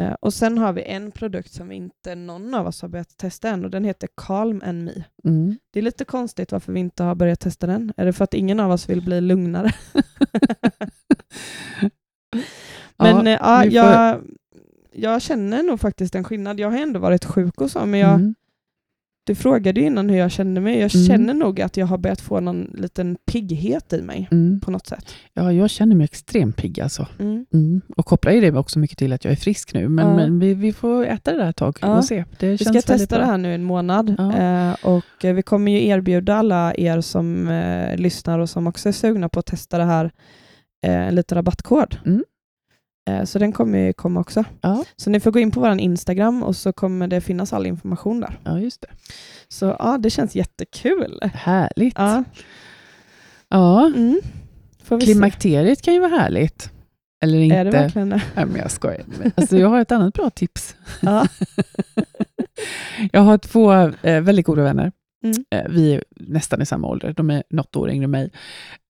Eh, 0.00 0.12
och 0.20 0.34
sen 0.34 0.58
har 0.58 0.72
vi 0.72 0.82
en 0.82 1.10
produkt 1.10 1.52
som 1.52 1.72
inte 1.72 2.14
någon 2.14 2.54
av 2.54 2.66
oss 2.66 2.82
har 2.82 2.88
börjat 2.88 3.16
testa 3.16 3.48
än 3.48 3.64
och 3.64 3.70
den 3.70 3.84
heter 3.84 4.08
Calm 4.16 4.62
and 4.64 4.84
Me. 4.84 5.04
Mm. 5.24 5.56
Det 5.72 5.78
är 5.78 5.82
lite 5.82 6.04
konstigt 6.04 6.52
varför 6.52 6.72
vi 6.72 6.80
inte 6.80 7.02
har 7.02 7.14
börjat 7.14 7.40
testa 7.40 7.66
den. 7.66 7.92
Är 7.96 8.06
det 8.06 8.12
för 8.12 8.24
att 8.24 8.34
ingen 8.34 8.60
av 8.60 8.70
oss 8.70 8.88
vill 8.88 9.02
bli 9.04 9.20
lugnare? 9.20 9.72
men 12.98 13.26
Ja, 13.26 13.28
eh, 13.28 13.38
ja, 13.42 13.64
jag, 13.64 14.20
jag 14.96 15.22
känner 15.22 15.62
nog 15.62 15.80
faktiskt 15.80 16.14
en 16.14 16.24
skillnad. 16.24 16.60
Jag 16.60 16.70
har 16.70 16.78
ändå 16.78 17.00
varit 17.00 17.24
sjuk 17.24 17.60
och 17.60 17.70
så, 17.70 17.86
men 17.86 18.00
jag, 18.00 18.14
Mm. 18.14 18.34
du 19.26 19.34
frågade 19.34 19.80
ju 19.80 19.86
innan 19.86 20.08
hur 20.10 20.16
jag 20.18 20.30
kände 20.30 20.60
mig. 20.60 20.78
Jag 20.80 20.94
Mm. 20.94 21.06
känner 21.06 21.34
nog 21.34 21.60
att 21.60 21.76
jag 21.76 21.86
har 21.86 21.98
börjat 21.98 22.20
få 22.20 22.40
någon 22.40 22.70
liten 22.74 23.16
pigghet 23.32 23.92
i 23.92 24.02
mig 24.02 24.28
Mm. 24.30 24.60
på 24.60 24.70
något 24.70 24.86
sätt. 24.86 25.04
Ja, 25.34 25.52
jag 25.52 25.70
känner 25.70 25.96
mig 25.96 26.04
extremt 26.04 26.56
pigg 26.56 26.80
alltså. 26.80 27.06
Mm. 27.18 27.46
Mm. 27.54 27.80
Och 27.96 28.06
kopplar 28.06 28.32
ju 28.32 28.40
det 28.40 28.58
också 28.58 28.78
mycket 28.78 28.98
till 28.98 29.12
att 29.12 29.24
jag 29.24 29.32
är 29.32 29.36
frisk 29.36 29.74
nu. 29.74 29.88
Men, 29.88 30.06
Ja. 30.06 30.16
men 30.16 30.38
vi, 30.38 30.54
vi 30.54 30.72
får 30.72 31.06
äta 31.06 31.32
det 31.32 31.38
där 31.38 31.50
ett 31.50 31.56
tag 31.56 31.78
Ja. 31.80 31.96
och 31.98 32.04
se. 32.04 32.24
Det 32.38 32.48
Vi 32.48 32.58
ska 32.58 32.72
testa 32.82 33.16
bra. 33.16 33.18
det 33.18 33.30
här 33.30 33.38
nu 33.38 33.54
en 33.54 33.62
månad 33.64 34.14
Ja. 34.18 34.36
eh, 34.36 34.76
och 34.82 35.24
eh, 35.24 35.34
vi 35.34 35.42
kommer 35.42 35.72
ju 35.72 35.86
erbjuda 35.86 36.34
alla 36.34 36.74
er 36.74 37.00
som 37.00 37.48
eh, 37.48 37.96
lyssnar 37.96 38.38
och 38.38 38.50
som 38.50 38.66
också 38.66 38.88
är 38.88 38.92
sugna 38.92 39.28
på 39.28 39.40
att 39.40 39.46
testa 39.46 39.78
det 39.78 39.84
här 39.84 40.10
en 40.82 41.14
liten 41.14 41.36
rabattkod. 41.36 41.96
Eh, 43.06 43.24
så 43.24 43.38
den 43.38 43.52
kommer 43.52 43.78
ju 43.78 43.92
komma 43.92 44.20
också. 44.20 44.44
Ja. 44.60 44.84
Så 44.96 45.10
ni 45.10 45.20
får 45.20 45.30
gå 45.30 45.38
in 45.38 45.50
på 45.50 45.60
vår 45.60 45.80
Instagram 45.80 46.42
och 46.42 46.56
så 46.56 46.72
kommer 46.72 47.08
det 47.08 47.20
finnas 47.20 47.52
all 47.52 47.66
information 47.66 48.20
där. 48.20 48.38
ja, 48.44 48.60
just 48.60 48.80
det. 48.80 48.88
Så 49.48 49.76
ja, 49.78 49.98
det 49.98 50.10
känns 50.10 50.34
jättekul. 50.34 51.20
Härligt. 51.34 51.94
Ja. 51.98 52.24
Ja. 53.48 53.86
Mm. 53.86 54.20
Klimakteriet 55.00 55.82
kan 55.82 55.94
ju 55.94 56.00
vara 56.00 56.10
härligt. 56.10 56.70
Eller 57.22 57.38
se. 57.38 57.44
inte. 57.44 57.56
Är 57.56 57.64
det 57.64 57.70
verkligen 57.70 58.08
det? 58.08 58.22
Nej, 58.34 58.46
men 58.46 58.56
jag 58.56 58.70
skojar. 58.70 59.04
Alltså, 59.34 59.56
jag 59.56 59.68
har 59.68 59.80
ett 59.80 59.92
annat 59.92 60.14
bra 60.14 60.30
tips. 60.30 60.76
Ja. 61.00 61.26
Jag 63.12 63.20
har 63.20 63.38
två 63.38 63.72
eh, 64.02 64.20
väldigt 64.20 64.46
goda 64.46 64.62
vänner. 64.62 64.92
Mm. 65.24 65.44
Eh, 65.50 65.72
vi 65.72 65.94
är 65.94 66.04
nästan 66.10 66.62
i 66.62 66.66
samma 66.66 66.88
ålder. 66.88 67.12
De 67.12 67.30
är 67.30 67.42
något 67.50 67.76
år 67.76 67.90
yngre 67.90 68.04
än 68.04 68.10
mig. 68.10 68.30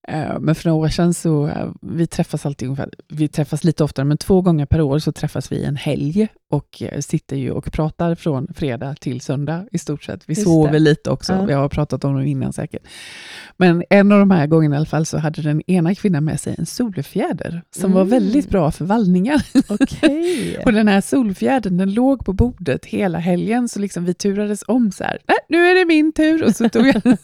Eh, 0.07 0.39
men 0.39 0.55
för 0.55 0.69
några 0.69 0.83
år 0.85 0.89
sedan 0.89 1.13
så 1.13 1.47
eh, 1.47 1.71
vi 1.81 2.07
träffas 2.07 2.45
alltid 2.45 2.67
ungefär, 2.67 2.89
vi 3.07 3.27
träffas 3.27 3.63
lite 3.63 3.83
oftare, 3.83 4.05
men 4.05 4.17
två 4.17 4.41
gånger 4.41 4.65
per 4.65 4.81
år 4.81 4.99
så 4.99 5.11
träffas 5.11 5.51
vi 5.51 5.63
en 5.63 5.75
helg 5.75 6.27
och 6.51 6.81
eh, 6.83 6.99
sitter 7.01 7.35
ju 7.35 7.51
och 7.51 7.71
pratar 7.71 8.15
från 8.15 8.47
fredag 8.55 8.95
till 8.95 9.21
söndag 9.21 9.65
i 9.71 9.77
stort 9.77 10.03
sett. 10.03 10.21
Vi 10.25 10.33
Just 10.33 10.43
sover 10.43 10.71
det. 10.71 10.79
lite 10.79 11.09
också. 11.09 11.33
Ja. 11.33 11.45
Vi 11.45 11.53
har 11.53 11.69
pratat 11.69 12.03
om 12.03 12.15
det 12.19 12.29
innan 12.29 12.53
säkert. 12.53 12.81
Men 13.57 13.83
en 13.89 14.11
av 14.11 14.19
de 14.19 14.31
här 14.31 14.47
gångerna 14.47 14.75
i 14.75 14.77
alla 14.77 14.85
fall 14.85 15.05
så 15.05 15.17
hade 15.17 15.41
den 15.41 15.61
ena 15.71 15.95
kvinnan 15.95 16.25
med 16.25 16.39
sig 16.39 16.55
en 16.57 16.65
solfjäder 16.65 17.61
som 17.75 17.91
var 17.91 18.01
Mm. 18.01 18.09
väldigt 18.11 18.49
bra 18.49 18.71
för 18.71 18.85
vallningar. 18.85 19.41
Okej. 19.69 20.57
Och 20.65 20.73
den 20.73 20.87
här 20.87 21.01
solfjädern, 21.01 21.77
den 21.77 21.93
låg 21.93 22.25
på 22.25 22.33
bordet 22.33 22.85
hela 22.85 23.17
helgen, 23.19 23.69
så 23.69 23.79
liksom 23.79 24.05
vi 24.05 24.13
turades 24.13 24.63
om 24.67 24.91
så 24.91 25.03
här. 25.03 25.17
Nu 25.49 25.57
är 25.65 25.75
det 25.75 25.85
min 25.85 26.11
tur. 26.11 26.43
Och 26.43 26.55
så, 26.55 26.69
tog 26.69 26.87
jag. 26.87 27.01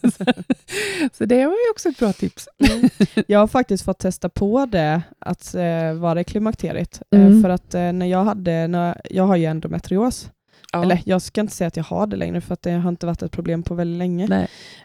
så 1.13 1.25
det 1.25 1.45
var 1.45 1.53
ju 1.53 1.71
också 1.71 1.89
ett 1.89 1.99
bra 1.99 2.13
tips. 2.13 2.47
Jag 3.27 3.39
har 3.39 3.47
faktiskt 3.47 3.85
fått 3.85 3.99
testa 3.99 4.29
på 4.29 4.65
det, 4.65 5.01
att 5.19 5.55
eh, 5.55 5.93
vara 5.93 6.21
i 6.21 6.23
klimakteriet. 6.23 7.01
Eh, 7.15 7.21
Mm. 7.25 7.41
för 7.41 7.49
att 7.49 7.73
eh, 7.73 7.91
när 7.91 8.05
jag 8.05 8.23
hade, 8.23 8.67
när, 8.67 9.01
jag 9.09 9.23
har 9.23 9.35
ju 9.35 9.45
endometrios. 9.45 10.29
Eller 10.73 11.01
jag 11.05 11.21
ska 11.21 11.41
inte 11.41 11.53
säga 11.53 11.67
att 11.67 11.77
jag 11.77 11.83
har 11.83 12.07
det 12.07 12.15
längre, 12.15 12.41
för 12.41 12.53
att 12.53 12.61
det 12.61 12.71
har 12.71 12.89
inte 12.89 13.05
varit 13.05 13.21
ett 13.21 13.31
problem 13.31 13.63
på 13.63 13.73
väldigt 13.73 13.97
länge. 13.97 14.27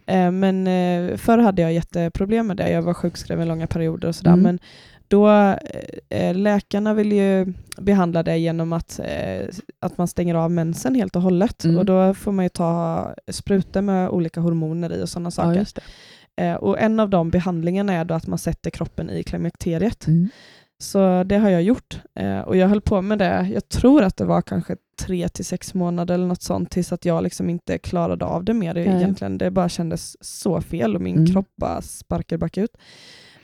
Eh, 0.06 0.30
men 0.30 0.66
eh, 0.66 1.16
förr 1.16 1.38
hade 1.38 1.62
jag 1.62 1.72
jätteproblem 1.72 2.46
med 2.46 2.56
det. 2.56 2.70
Jag 2.70 2.82
var 2.82 2.94
sjukskriven 2.94 3.48
långa 3.48 3.66
perioder 3.66 4.08
och 4.08 4.14
sådär. 4.14 4.30
Mm. 4.32 4.42
Men 4.42 4.58
då, 5.08 5.30
eh, 6.08 6.34
läkarna 6.34 6.94
vill 6.94 7.12
ju 7.12 7.52
behandla 7.78 8.22
det 8.22 8.38
genom 8.38 8.72
att, 8.72 9.00
eh, 9.04 9.46
att 9.80 9.98
man 9.98 10.08
stänger 10.08 10.34
av 10.34 10.50
mensen 10.50 10.94
helt 10.94 11.16
och 11.16 11.22
hållet. 11.22 11.64
Mm. 11.64 11.78
Och 11.78 11.84
då 11.84 12.14
får 12.14 12.32
man 12.32 12.44
ju 12.44 12.48
ta 12.48 13.14
sprutor 13.30 13.80
med 13.80 14.08
olika 14.08 14.40
hormoner 14.40 14.92
i 14.92 15.02
och 15.02 15.08
sådana 15.08 15.26
Ja, 15.26 15.30
saker. 15.30 15.66
det. 15.74 15.80
Eh, 16.38 16.54
och 16.54 16.78
en 16.80 17.00
av 17.00 17.10
de 17.10 17.30
behandlingarna 17.30 17.92
är 17.92 18.04
då 18.04 18.14
att 18.14 18.26
man 18.26 18.38
sätter 18.38 18.70
kroppen 18.70 19.10
i 19.10 19.22
klimakteriet. 19.22 20.06
Mm. 20.06 20.28
Så 20.80 21.22
det 21.24 21.36
har 21.36 21.50
jag 21.50 21.62
gjort. 21.62 22.00
Eh, 22.14 22.38
och 22.40 22.56
jag 22.56 22.68
höll 22.68 22.80
på 22.80 23.02
med 23.02 23.18
det, 23.18 23.48
jag 23.54 23.68
tror 23.68 24.02
att 24.02 24.16
det 24.16 24.24
var 24.24 24.42
kanske 24.42 24.76
tre 25.00 25.28
till 25.28 25.44
sex 25.44 25.74
månader 25.74 26.14
eller 26.14 26.26
något 26.26 26.42
sånt, 26.42 26.70
tills 26.70 26.92
att 26.92 27.04
jag 27.04 27.22
liksom 27.22 27.50
inte 27.50 27.78
klarade 27.78 28.24
av 28.24 28.44
det 28.44 28.54
mer 28.54 28.74
Nej. 28.74 28.86
egentligen. 28.86 29.38
Det 29.38 29.50
bara 29.50 29.68
kändes 29.68 30.16
så 30.24 30.60
fel 30.60 30.94
och 30.96 31.02
min 31.02 31.16
Mm. 31.16 31.26
kropp 31.32 31.48
bara 31.56 31.82
sparkade 31.82 32.38
bakut. 32.38 32.70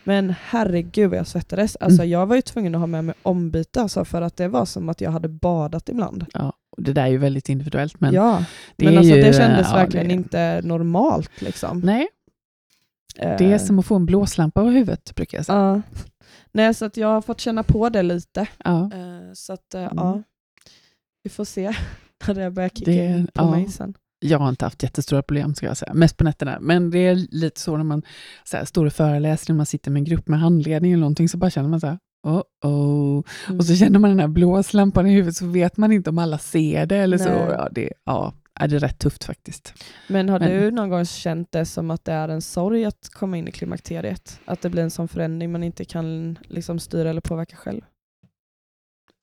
Men 0.04 0.35
herregud 0.44 1.11
vad 1.11 1.18
jag 1.18 1.26
svettades. 1.26 1.76
Alltså, 1.76 2.02
Mm. 2.02 2.11
Jag 2.11 2.26
var 2.26 2.37
ju 2.37 2.42
tvungen 2.42 2.74
att 2.74 2.80
ha 2.80 2.87
med 2.87 3.04
mig 3.04 3.14
ombyte 3.22 3.80
alltså, 3.83 4.04
för 4.04 4.22
att 4.22 4.37
det 4.37 4.48
var 4.48 4.64
som 4.64 4.88
att 4.88 5.00
jag 5.00 5.11
hade 5.11 5.28
badat 5.28 5.88
ibland. 5.88 6.26
Ja, 6.35 6.52
det 6.76 6.92
där 6.92 7.02
är 7.02 7.07
ju 7.09 7.18
väldigt 7.18 7.48
individuellt, 7.48 8.00
men 8.00 8.14
ja, 8.14 8.44
det 8.76 8.85
men 8.85 8.98
alltså, 8.98 9.14
ju, 9.14 9.22
det 9.22 9.33
kändes 9.33 9.66
ja, 9.70 9.76
verkligen 9.76 10.09
det- 10.09 10.14
inte 10.14 10.61
normalt. 10.64 11.30
Liksom. 11.42 11.80
Nej, 11.80 12.09
det 13.14 13.53
är 13.53 13.59
som 13.59 13.79
att 13.79 13.87
få 13.87 13.96
en 13.96 14.07
blåslampa 14.07 14.61
över 14.61 14.70
huvudet, 14.70 15.14
brukar 15.14 15.38
jag 15.38 15.46
säga. 15.46 15.59
Ja. 15.59 15.83
Nej, 16.53 16.74
så 16.74 16.85
att 16.85 16.96
jag 16.96 17.09
har 17.09 17.20
fått 17.20 17.40
känna 17.40 17.62
på 17.62 17.88
det 17.88 18.03
lite. 18.03 18.46
Ja. 18.64 18.83
Eh, 18.94 19.33
Så 19.35 19.53
att, 19.53 19.74
eh, 19.74 19.81
Mm. 19.83 19.94
ja, 19.96 20.22
vi 21.22 21.31
får 21.31 21.44
se 21.44 21.72
när 22.27 22.35
det 22.35 22.50
börjar 22.50 22.68
kicka 22.68 22.90
Det- 22.90 23.27
på 23.35 23.42
ja. 23.42 23.50
mig 23.50 23.68
sen. 23.68 23.94
Jag 24.27 24.38
har 24.38 24.48
inte 24.48 24.64
haft 24.64 24.83
jättestora 24.83 25.22
problem, 25.22 25.55
ska 25.55 25.66
jag 25.66 25.77
säga. 25.77 25.94
Mest 25.94 26.16
på 26.16 26.24
nätterna. 26.24 26.59
Men 26.61 26.90
det 26.90 26.98
är 26.98 27.14
lite 27.14 27.61
så 27.61 27.77
när 27.77 27.85
man 27.85 28.03
så 28.44 28.57
här, 28.57 28.64
står 28.64 28.87
och 28.87 28.92
föreläser, 28.92 29.53
när 29.53 29.57
man 29.57 29.66
sitter 29.66 29.90
med 29.90 30.00
en 30.00 30.05
grupp 30.05 30.29
med 30.29 30.40
handledning 30.40 30.92
eller 30.92 31.00
någonting, 31.00 31.29
så 31.29 31.37
bara 31.38 31.50
känner 31.50 31.68
man 31.68 31.81
så 31.81 31.87
här, 31.87 31.98
oh, 32.27 32.42
oh. 32.64 33.22
Mm. 33.48 33.59
Och 33.59 33.64
så 33.66 33.77
känner 33.77 33.98
man 33.98 34.11
den 34.11 34.20
här 34.20 34.29
blåslampan 34.29 35.07
i 35.07 35.12
huvudet 35.14 35.37
så 35.37 35.46
vet 35.46 35.77
man 35.77 35.92
inte 35.92 36.11
om 36.11 36.18
alla 36.18 36.38
ser 36.38 36.87
det 36.87 36.96
eller 36.96 37.18
så. 37.18 37.29
Nej. 37.29 37.38
Ja, 37.50 37.68
det, 37.72 37.92
ja, 38.05 38.33
är 38.60 38.68
det 38.68 38.78
rätt 38.78 38.98
tufft 38.98 39.24
faktiskt. 39.24 39.74
Men 40.08 40.28
har 40.28 40.40
Men- 40.40 40.50
du 40.50 40.70
någon 40.70 40.88
gång 40.90 41.04
känt 41.04 41.52
det 41.52 41.64
som 41.64 41.90
att 41.90 42.04
det 42.04 42.12
är 42.12 42.28
en 42.28 42.42
sorg 42.42 42.84
att 42.84 43.08
komma 43.08 43.36
in 43.38 43.48
i 43.48 43.52
klimakteriet? 43.52 44.40
Att 44.44 44.60
det 44.60 44.70
blir 44.70 44.82
en 44.82 44.90
sån 44.90 45.08
förändring 45.08 45.52
man 45.52 45.62
inte 45.64 45.84
kan 45.84 46.38
liksom 46.48 46.78
styra 46.78 47.10
eller 47.10 47.20
påverka 47.20 47.56
själv? 47.56 47.80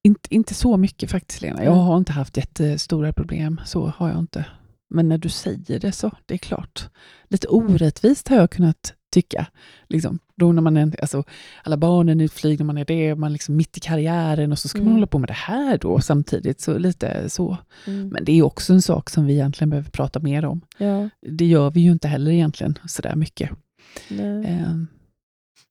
Inte, 0.03 0.35
inte 0.35 0.53
så 0.53 0.77
mycket 0.77 1.11
faktiskt 1.11 1.41
Lena. 1.41 1.63
Jag 1.63 1.73
Mm. 1.73 1.85
har 1.85 1.97
inte 1.97 2.11
haft 2.11 2.37
jättestora 2.37 3.13
problem. 3.13 3.61
Så 3.65 3.87
har 3.87 4.09
jag 4.09 4.19
inte. 4.19 4.45
Men 4.93 5.09
när 5.09 5.17
du 5.17 5.29
säger 5.29 5.79
det 5.79 5.91
så, 5.91 6.11
det 6.25 6.33
är 6.33 6.37
klart. 6.37 6.89
Lite 7.29 7.47
orättvist 7.47 8.27
har 8.27 8.37
jag 8.37 8.51
kunnat 8.51 8.93
tycka. 9.11 9.47
Liksom, 9.87 10.19
då 10.35 10.51
när 10.51 10.61
man 10.61 10.77
är, 10.77 11.01
alltså, 11.01 11.23
alla 11.63 11.77
barnen 11.77 12.21
är 12.21 12.25
utflygna, 12.25 12.65
man 12.65 12.77
är 12.77 12.85
det, 12.85 13.15
man 13.15 13.27
är 13.27 13.31
liksom 13.33 13.55
mitt 13.55 13.77
i 13.77 13.79
karriären 13.79 14.51
och 14.51 14.59
så 14.59 14.67
ska 14.67 14.77
man 14.77 14.87
Mm. 14.87 14.93
hålla 14.95 15.07
på 15.07 15.19
med 15.19 15.29
det 15.29 15.33
här 15.33 15.77
då 15.77 15.99
samtidigt. 16.01 16.61
Så 16.61 16.77
lite 16.77 17.29
så. 17.29 17.57
Men 17.85 18.25
det 18.25 18.31
är 18.31 18.41
också 18.43 18.73
en 18.73 18.81
sak 18.81 19.09
som 19.09 19.25
vi 19.25 19.33
egentligen 19.33 19.69
behöver 19.69 19.89
prata 19.89 20.19
mer 20.19 20.45
om. 20.45 20.61
Ja, 20.77 21.09
Det 21.21 21.45
gör 21.45 21.71
vi 21.71 21.79
ju 21.81 21.91
inte 21.91 22.07
heller 22.07 22.31
egentligen 22.31 22.77
sådär 22.87 23.15
mycket. 23.15 23.49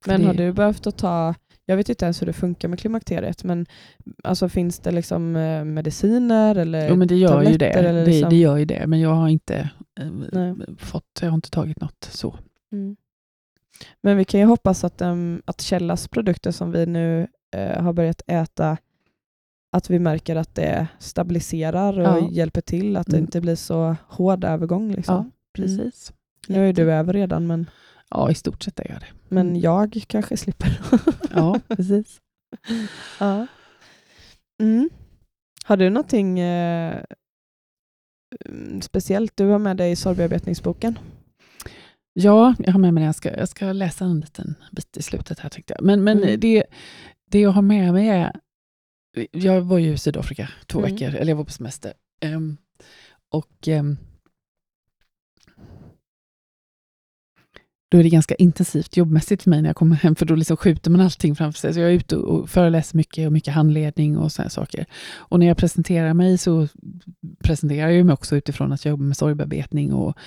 för 0.04 0.10
Men 0.10 0.20
det- 0.20 0.26
har 0.26 0.34
du 0.34 0.52
behövt 0.52 0.86
att 0.86 0.98
ta, 0.98 1.34
jag 1.66 1.76
vet 1.76 1.88
inte 1.88 2.04
ens 2.04 2.22
hur 2.22 2.26
det 2.26 2.32
funkar 2.32 2.68
med 2.68 2.78
klimakteriet, 2.78 3.44
men 3.44 3.66
alltså 4.24 4.48
finns 4.48 4.78
det 4.78 4.90
liksom 4.90 5.36
eh, 5.36 5.64
mediciner 5.64 6.54
eller 6.54 6.88
Jo, 6.88 6.96
men 6.96 7.08
det 7.08 7.16
gör 7.16 7.42
ju 7.42 7.56
det. 7.56 7.66
eller 7.70 7.92
det. 7.92 8.06
liksom- 8.06 8.30
Det 8.30 8.36
gör 8.36 8.56
ju 8.56 8.64
det, 8.64 8.86
men 8.86 9.00
jag 9.00 9.14
har 9.14 9.28
inte 9.28 9.70
eh, 10.00 10.54
fått, 10.78 11.04
jag 11.20 11.28
har 11.28 11.34
inte 11.34 11.50
tagit 11.50 11.80
något 11.80 12.08
så. 12.10 12.38
Mm. 12.72 12.96
Men 14.00 14.16
vi 14.16 14.24
kan 14.24 14.40
ju 14.40 14.46
hoppas 14.46 14.84
att, 14.84 15.02
um, 15.02 15.42
att 15.44 15.60
Källas 15.60 16.08
produkter 16.08 16.50
som 16.50 16.72
vi 16.72 16.86
nu 16.86 17.26
eh, 17.56 17.82
har 17.82 17.92
börjat 17.92 18.22
äta, 18.26 18.76
att 19.72 19.90
vi 19.90 19.98
märker 19.98 20.36
att 20.36 20.54
det 20.54 20.88
stabiliserar 20.98 21.98
och 21.98 22.18
Ja. 22.22 22.28
hjälper 22.30 22.60
till, 22.60 22.96
att 22.96 23.06
det 23.06 23.16
Mm. 23.16 23.24
inte 23.24 23.40
blir 23.40 23.54
så 23.56 23.96
hård 24.08 24.44
övergång. 24.44 24.92
Liksom. 24.92 25.14
Ja, 25.14 25.24
precis. 25.52 26.12
Nu 26.48 26.68
är 26.68 26.72
du 26.72 26.92
över 26.92 27.12
redan, 27.12 27.46
men, 27.46 27.70
Ja, 28.10 28.30
i 28.30 28.34
stort 28.34 28.62
sett 28.62 28.80
är 28.80 28.90
jag 28.90 29.00
det. 29.00 29.06
men 29.28 29.46
Mm. 29.48 29.60
jag 29.60 30.04
kanske 30.06 30.36
slipper. 30.36 30.80
Ja, 31.34 31.60
precis. 31.68 32.20
ja. 33.20 33.46
mm. 34.60 34.90
Har 35.64 35.76
du 35.76 35.90
någonting 35.90 36.38
eh, 36.40 37.02
mm, 38.46 38.82
speciellt 38.82 39.36
du 39.36 39.46
har 39.46 39.58
med 39.58 39.76
dig 39.76 39.90
i 39.92 39.96
sorgbearbetningsboken? 39.96 40.98
Ja, 42.22 42.54
jag 42.58 42.72
har 42.72 42.80
med 42.80 42.94
mig 42.94 43.00
det. 43.02 43.06
Jag 43.06 43.14
ska, 43.14 43.36
jag 43.36 43.48
ska 43.48 43.72
läsa 43.72 44.04
en 44.04 44.20
liten 44.20 44.54
bit 44.72 44.96
i 44.96 45.02
slutet 45.02 45.38
här 45.38 45.48
tänkte 45.50 45.74
jag. 45.78 45.84
Men, 45.84 46.04
men 46.04 46.18
Mm. 46.22 46.40
det, 46.40 46.64
det 47.30 47.40
jag 47.40 47.50
har 47.50 47.62
med 47.62 47.92
mig 47.92 48.08
är... 48.08 48.32
Jag 49.32 49.60
var 49.62 49.78
ju 49.78 49.92
i 49.92 49.98
Sydafrika 49.98 50.48
två 50.66 50.78
Mm. 50.78 50.92
veckor, 50.92 51.14
eller 51.14 51.32
jag 51.32 51.36
var 51.36 51.44
på 51.44 51.52
semester. 51.52 51.92
Ehm, 52.20 52.56
och 53.30 53.68
ehm, 53.68 53.96
då 57.90 57.98
är 57.98 58.02
det 58.02 58.08
ganska 58.08 58.34
intensivt 58.34 58.96
jobbmässigt 58.96 59.42
för 59.42 59.50
mig 59.50 59.62
när 59.62 59.68
jag 59.68 59.76
kommer 59.76 59.96
hem, 59.96 60.14
för 60.16 60.26
då 60.26 60.34
liksom 60.34 60.56
skjuter 60.56 60.90
man 60.90 61.00
allting 61.00 61.36
framför 61.36 61.58
sig. 61.60 61.74
Så 61.74 61.80
jag 61.80 61.88
är 61.90 61.94
ute 61.94 62.16
och 62.16 62.50
föreläser 62.50 62.96
mycket 62.96 63.26
och 63.26 63.32
mycket 63.32 63.54
handledning 63.54 64.18
och 64.18 64.32
sådana 64.32 64.50
saker. 64.50 64.86
Och 65.14 65.38
när 65.40 65.46
jag 65.46 65.56
presenterar 65.56 66.14
mig 66.14 66.38
så 66.38 66.68
presenterar 67.44 67.88
jag 67.90 68.06
mig 68.06 68.12
också 68.12 68.36
utifrån 68.36 68.72
att 68.72 68.84
jag 68.84 68.90
jobbar 68.90 69.04
med 69.04 69.16
sorgbearbetning 69.16 69.92
och 69.92 70.18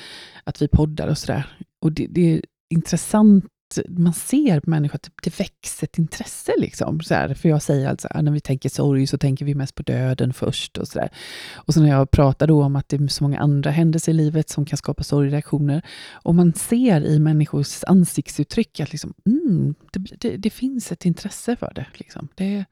att 0.43 0.61
vi 0.61 0.67
poddar 0.67 1.07
och 1.07 1.17
sådär. 1.17 1.57
Och 1.83 1.91
det, 1.91 2.07
det 2.07 2.33
är 2.33 2.41
intressant, 2.69 3.45
man 3.87 4.13
ser 4.13 4.59
på 4.59 4.69
människor 4.69 4.95
att 4.95 5.03
det, 5.03 5.11
det 5.23 5.39
växer 5.39 5.87
ett 5.87 5.97
intresse. 5.97 6.53
Liksom, 6.57 7.01
så 7.01 7.13
här, 7.13 7.33
för 7.33 7.49
jag 7.49 7.61
säger 7.61 7.89
alltså 7.89 8.07
att 8.11 8.23
när 8.23 8.31
vi 8.31 8.39
tänker 8.39 8.69
sorg 8.69 9.07
så 9.07 9.17
tänker 9.17 9.45
vi 9.45 9.55
mest 9.55 9.75
på 9.75 9.83
döden 9.83 10.33
först. 10.33 10.77
Och 10.77 10.87
så 10.87 10.99
där. 10.99 11.09
Och 11.53 11.73
så 11.73 11.81
när 11.81 11.89
jag 11.89 12.11
pratar 12.11 12.47
då 12.47 12.63
om 12.63 12.75
att 12.75 12.89
det 12.89 12.95
är 12.95 13.07
så 13.07 13.23
många 13.23 13.39
andra 13.39 13.71
händelser 13.71 14.11
i 14.11 14.15
livet 14.15 14.49
som 14.49 14.65
kan 14.65 14.77
skapa 14.77 15.03
sorgreaktioner. 15.03 15.85
Och 16.11 16.35
man 16.35 16.53
ser 16.53 17.05
i 17.05 17.19
människors 17.19 17.83
ansiktsuttryck 17.83 18.79
att 18.79 18.91
liksom, 18.91 19.13
mm, 19.25 19.75
det, 19.91 19.99
det, 20.19 20.37
det 20.37 20.49
finns 20.49 20.91
ett 20.91 21.05
intresse 21.05 21.55
för 21.55 21.73
det. 21.75 21.87
Liksom. 21.93 22.27
Det, 22.35 22.65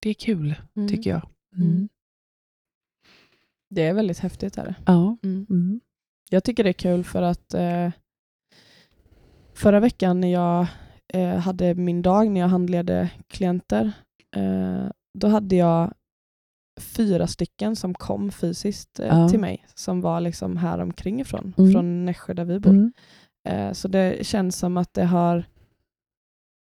det 0.00 0.10
är 0.10 0.14
kul, 0.14 0.54
tycker 0.88 1.10
jag. 1.10 1.28
Mm. 1.56 1.68
Mm. 1.68 1.88
Det 3.70 3.82
är 3.82 3.94
väldigt 3.94 4.18
häftigt. 4.18 4.56
Här. 4.56 4.74
Ja. 4.86 5.16
Mm. 5.22 5.46
Mm. 5.50 5.80
Jag 6.30 6.44
tycker 6.44 6.64
det 6.64 6.70
är 6.70 6.72
kul 6.72 7.04
för 7.04 7.22
att 7.22 7.54
eh, 7.54 7.90
förra 9.58 9.80
veckan 9.80 10.20
när 10.20 10.32
jag 10.32 10.66
eh, 11.14 11.36
hade 11.36 11.74
min 11.74 12.02
dag 12.02 12.30
när 12.30 12.40
jag 12.40 12.48
handledde 12.48 13.10
klienter, 13.28 13.92
eh, 14.36 14.90
då 15.18 15.28
hade 15.28 15.56
jag 15.56 15.92
fyra 16.80 17.26
stycken 17.26 17.76
som 17.76 17.94
kom 17.94 18.30
fysiskt 18.32 19.00
eh, 19.00 19.06
Ja. 19.06 19.28
till 19.28 19.40
mig, 19.40 19.66
som 19.74 20.00
var 20.00 20.20
liksom 20.20 20.56
här 20.56 20.78
omkring 20.78 21.20
ifrån, 21.20 21.54
Mm. 21.58 21.72
från 21.72 22.04
Nässjö 22.04 22.34
där 22.34 22.44
vi 22.44 22.60
bor. 22.60 22.70
Mm. 22.70 22.92
Eh, 23.48 23.72
så 23.72 23.88
det 23.88 24.26
känns 24.26 24.56
som 24.58 24.76
att 24.76 24.94
det 24.94 25.04
har 25.04 25.44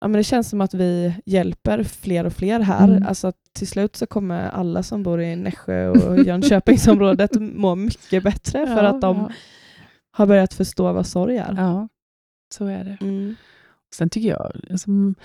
Ja, 0.02 0.08
men 0.08 0.18
det 0.18 0.24
känns 0.24 0.50
som 0.50 0.62
att 0.62 0.74
vi 0.74 1.14
hjälper 1.26 1.84
fler 1.84 2.26
och 2.26 2.34
fler 2.34 2.60
här. 2.60 2.88
Mm. 2.88 3.08
Alltså 3.08 3.32
till 3.54 3.68
slut 3.68 3.96
så 3.96 4.06
kommer 4.08 4.50
alla 4.50 4.84
som 4.84 5.04
bor 5.04 5.22
i 5.22 5.36
Nässjö 5.36 5.90
och 5.90 6.20
Jönköpingsområdet 6.26 7.32
må 7.42 7.76
mycket 7.76 8.24
bättre 8.24 8.68
för 8.68 8.84
Ja, 8.84 8.90
att 8.90 9.02
de 9.02 9.18
ja. 9.18 9.30
har 10.12 10.26
börjat 10.28 10.54
förstå 10.54 10.94
vad 10.94 11.08
sorg 11.08 11.38
är. 11.38 11.54
Ja, 11.58 11.88
så 12.56 12.66
är 12.66 12.84
det. 12.84 12.98
Mm. 13.02 13.36
Sen 13.96 14.10
tycker 14.10 14.30
jag, 14.30 14.52
liksom, 14.70 15.16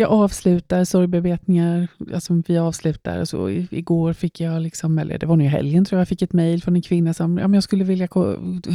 jag 0.00 0.10
avslutar 0.10 0.84
sorgbearbetningar, 0.84 1.88
alltså 2.14 2.42
vi 2.46 2.58
avslutar, 2.58 3.24
så 3.24 3.50
I, 3.50 3.68
igår 3.70 4.12
fick 4.12 4.40
jag, 4.40 4.62
liksom, 4.62 4.98
eller 4.98 5.18
det 5.18 5.26
var 5.26 5.36
nu 5.36 5.44
i 5.44 5.48
helgen 5.48 5.84
tror 5.84 5.96
jag, 5.96 6.00
jag 6.00 6.08
fick 6.08 6.22
ett 6.22 6.32
mejl 6.32 6.62
från 6.62 6.76
en 6.76 6.82
kvinna 6.82 7.14
som, 7.14 7.38
ja 7.38 7.48
men 7.48 7.54
jag 7.54 7.62
skulle 7.62 7.84
vilja 7.84 8.08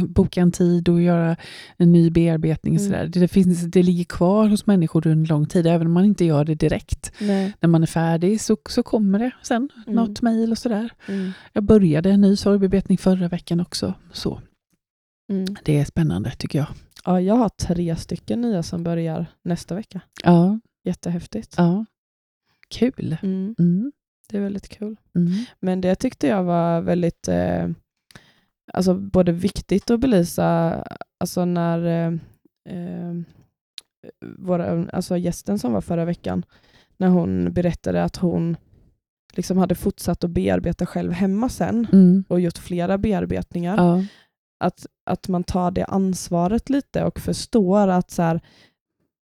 boka 0.08 0.40
en 0.40 0.52
tid 0.52 0.88
och 0.88 1.02
göra 1.02 1.36
en 1.76 1.92
ny 1.92 2.10
bearbetning. 2.10 2.76
Mm. 2.76 2.86
sådär. 2.86 3.06
Det, 3.06 3.20
det, 3.20 3.28
finns, 3.28 3.62
det 3.62 3.82
ligger 3.82 4.04
kvar 4.04 4.48
hos 4.48 4.66
människor 4.66 5.06
under 5.06 5.28
lång 5.28 5.46
tid, 5.46 5.66
även 5.66 5.86
om 5.86 5.92
man 5.92 6.04
inte 6.04 6.24
gör 6.24 6.44
det 6.44 6.54
direkt. 6.54 7.12
Nej. 7.20 7.52
När 7.60 7.68
man 7.68 7.82
är 7.82 7.86
färdig 7.86 8.40
så, 8.40 8.56
så 8.68 8.82
kommer 8.82 9.18
det 9.18 9.30
sen 9.42 9.68
Mm. 9.86 9.96
något 9.96 10.22
mejl 10.22 10.50
och 10.50 10.58
sådär. 10.58 10.90
Mm. 11.08 11.30
Jag 11.52 11.64
började 11.64 12.10
en 12.10 12.20
ny 12.20 12.36
sorgbearbetning 12.36 12.98
förra 12.98 13.28
veckan 13.28 13.60
också. 13.60 13.94
Så 14.12 14.40
Mm. 15.30 15.44
det 15.64 15.78
är 15.78 15.84
spännande 15.84 16.30
tycker 16.30 16.58
jag. 16.58 16.66
Ja, 17.04 17.20
jag 17.20 17.34
har 17.34 17.48
tre 17.48 17.96
stycken 17.96 18.40
nya 18.40 18.62
som 18.62 18.84
börjar 18.84 19.26
nästa 19.42 19.74
vecka. 19.74 20.00
Ja, 20.24 20.58
Jättehäftigt. 20.84 21.54
ja. 21.56 21.84
Kul. 22.68 23.16
Mm. 23.22 23.54
Mm. 23.58 23.92
Det 24.28 24.36
är 24.36 24.40
väldigt 24.40 24.68
kul. 24.68 24.96
Mm. 25.14 25.32
Men 25.60 25.80
det 25.80 25.94
tyckte 25.94 26.26
jag 26.26 26.42
var 26.44 26.80
väldigt 26.80 27.28
eh, 27.28 27.68
alltså 28.72 28.94
både 28.94 29.32
viktigt 29.32 29.90
att 29.90 30.00
belysa 30.00 30.82
alltså 31.20 31.44
när 31.44 31.84
eh, 31.86 32.12
eh, 32.74 33.14
våra, 34.38 34.90
alltså 34.90 35.16
gästen 35.16 35.58
som 35.58 35.72
var 35.72 35.80
förra 35.80 36.04
veckan, 36.04 36.44
när 36.96 37.08
hon 37.08 37.52
berättade 37.52 38.04
att 38.04 38.16
hon 38.16 38.56
liksom 39.34 39.58
hade 39.58 39.74
fortsatt 39.74 40.24
att 40.24 40.30
bearbeta 40.30 40.86
själv 40.86 41.12
hemma 41.12 41.48
sen 41.48 41.86
Mm. 41.92 42.24
och 42.28 42.40
gjort 42.40 42.58
flera 42.58 42.98
bearbetningar. 42.98 43.76
Ja. 43.76 44.04
Att, 44.60 44.86
att 45.06 45.28
man 45.28 45.44
tar 45.44 45.70
det 45.70 45.84
ansvaret 45.84 46.70
lite 46.70 47.04
och 47.04 47.20
förstår 47.20 47.88
att 47.88 48.10
så 48.10 48.22
här, 48.22 48.40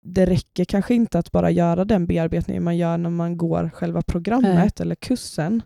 det 0.05 0.25
räcker 0.25 0.65
kanske 0.65 0.93
inte 0.95 1.19
att 1.19 1.31
bara 1.31 1.51
göra 1.51 1.85
den 1.85 2.05
bearbetningen 2.07 2.63
man 2.63 2.77
gör 2.77 2.97
när 2.97 3.09
man 3.09 3.37
går 3.37 3.69
själva 3.73 4.01
programmet 4.01 4.79
eller 4.79 4.95
kursen, 4.95 5.61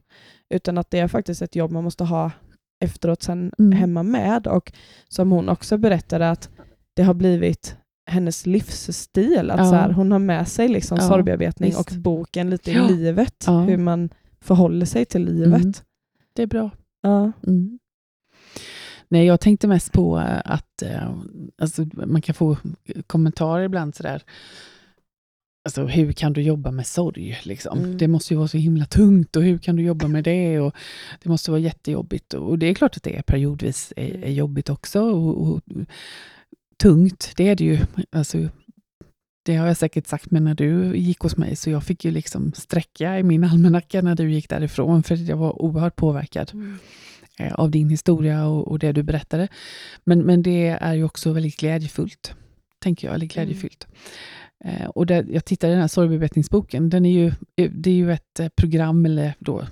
utan 0.50 0.78
att 0.78 0.92
det 0.92 1.00
är 1.00 1.08
faktiskt 1.08 1.42
ett 1.42 1.56
jobb 1.56 1.72
man 1.72 1.84
måste 1.84 2.04
ha 2.04 2.32
efteråt 2.80 3.24
sen 3.24 3.52
Mm. 3.60 3.72
hemma 3.72 4.04
med. 4.04 4.48
Och 4.48 4.74
som 5.10 5.32
hon 5.32 5.50
också 5.50 5.78
berättade 5.78 6.30
att 6.32 6.50
det 6.94 7.04
har 7.04 7.14
blivit 7.14 7.76
hennes 8.10 8.46
livsstil. 8.46 9.52
Att 9.52 9.58
Ja. 9.60 9.66
så 9.70 9.76
här, 9.76 9.92
hon 9.92 10.12
har 10.12 10.20
med 10.20 10.48
sig 10.48 10.68
liksom 10.68 10.98
Ja, 11.02 11.08
sorgbearbetning 11.08 11.74
och 11.76 11.92
boken 11.98 12.50
lite 12.50 12.72
Ja. 12.72 12.90
i 12.90 12.94
livet. 12.94 13.44
Ja. 13.48 13.60
Hur 13.62 13.78
man 13.78 14.10
förhåller 14.42 14.86
sig 14.86 15.06
till 15.06 15.26
livet. 15.26 15.62
Mm. 15.62 15.74
Det 16.34 16.42
är 16.42 16.48
bra. 16.48 16.70
Ja. 17.02 17.32
Mm. 17.48 17.80
Nej, 19.10 19.26
jag 19.26 19.40
tänkte 19.40 19.68
mest 19.68 19.92
på 19.92 20.20
eh, 20.20 20.42
att 20.46 20.82
eh, 20.82 21.12
alltså, 21.62 21.86
man 21.94 22.22
kan 22.22 22.36
få 22.36 22.58
kommentarer 23.08 23.64
ibland 23.64 23.96
sådär. 23.96 24.24
Alltså, 25.66 25.86
hur 25.86 26.12
kan 26.12 26.34
du 26.34 26.42
jobba 26.42 26.72
med 26.72 26.88
sorg? 26.88 27.40
Liksom? 27.44 27.80
Mm. 27.80 27.98
Det 27.98 28.08
måste 28.08 28.34
ju 28.34 28.38
vara 28.38 28.48
så 28.48 28.58
himla 28.58 28.86
tungt 28.86 29.36
och 29.36 29.44
hur 29.44 29.58
kan 29.58 29.76
du 29.76 29.84
jobba 29.84 30.08
med 30.08 30.24
det? 30.24 30.60
Och 30.60 30.76
det 31.24 31.30
måste 31.30 31.52
vara 31.52 31.62
jättejobbigt. 31.62 32.34
Och 32.34 32.60
det 32.60 32.66
är 32.66 32.74
klart 32.74 32.98
att 32.98 33.04
det 33.04 33.18
är 33.18 33.22
periodvis 33.22 33.94
är, 33.96 34.10
Mm. 34.10 34.24
är 34.24 34.32
jobbigt 34.32 34.70
också. 34.70 35.02
Och, 35.02 35.48
och, 35.48 35.62
tungt, 36.82 37.34
det 37.38 37.50
är 37.50 37.56
det 37.56 37.64
ju. 37.64 37.80
Alltså, 38.12 38.38
det 39.46 39.56
har 39.56 39.68
jag 39.68 39.78
säkert 39.78 40.08
sagt 40.08 40.32
med 40.32 40.42
när 40.42 40.56
du 40.56 40.98
gick 40.98 41.20
hos 41.20 41.38
mig, 41.38 41.56
så 41.56 41.70
jag 41.70 41.84
fick 41.84 42.06
ju 42.06 42.12
liksom 42.12 42.54
sträcka 42.54 43.20
i 43.20 43.24
min 43.24 43.44
almanacka 43.44 44.02
när 44.02 44.16
du 44.16 44.32
gick 44.32 44.50
därifrån, 44.50 45.04
för 45.04 45.16
jag 45.30 45.38
var 45.38 45.62
oerhört 45.62 45.96
påverkad 45.96 46.52
eh, 46.54 46.76
av 47.54 47.72
din 47.72 47.90
historia 47.90 48.48
och, 48.48 48.68
och 48.68 48.80
det 48.80 48.92
du 48.92 49.04
berättade. 49.04 49.48
Men, 50.04 50.20
men 50.20 50.44
det 50.44 50.68
är 50.68 50.94
ju 50.94 51.04
också 51.04 51.32
väldigt 51.32 51.58
glädjefullt, 51.58 52.36
tänker 52.80 53.08
jag, 53.08 53.16
eller 53.16 53.26
glädjefyllt. 53.26 53.88
Eh, 54.66 54.88
och 54.88 55.06
det, 55.06 55.26
jag 55.30 55.46
tittade 55.46 55.72
i 55.72 55.74
den 55.74 55.82
här 55.82 55.88
sorgbearbetningsboken, 55.88 56.90
den 56.90 57.06
är 57.06 57.12
ju, 57.12 57.32
det 57.72 57.90
är 57.90 57.96
ju 57.96 58.12
ett 58.12 58.40
eh, 58.40 58.48
program 58.48 59.06
eller 59.06 59.34
då, 59.40 59.64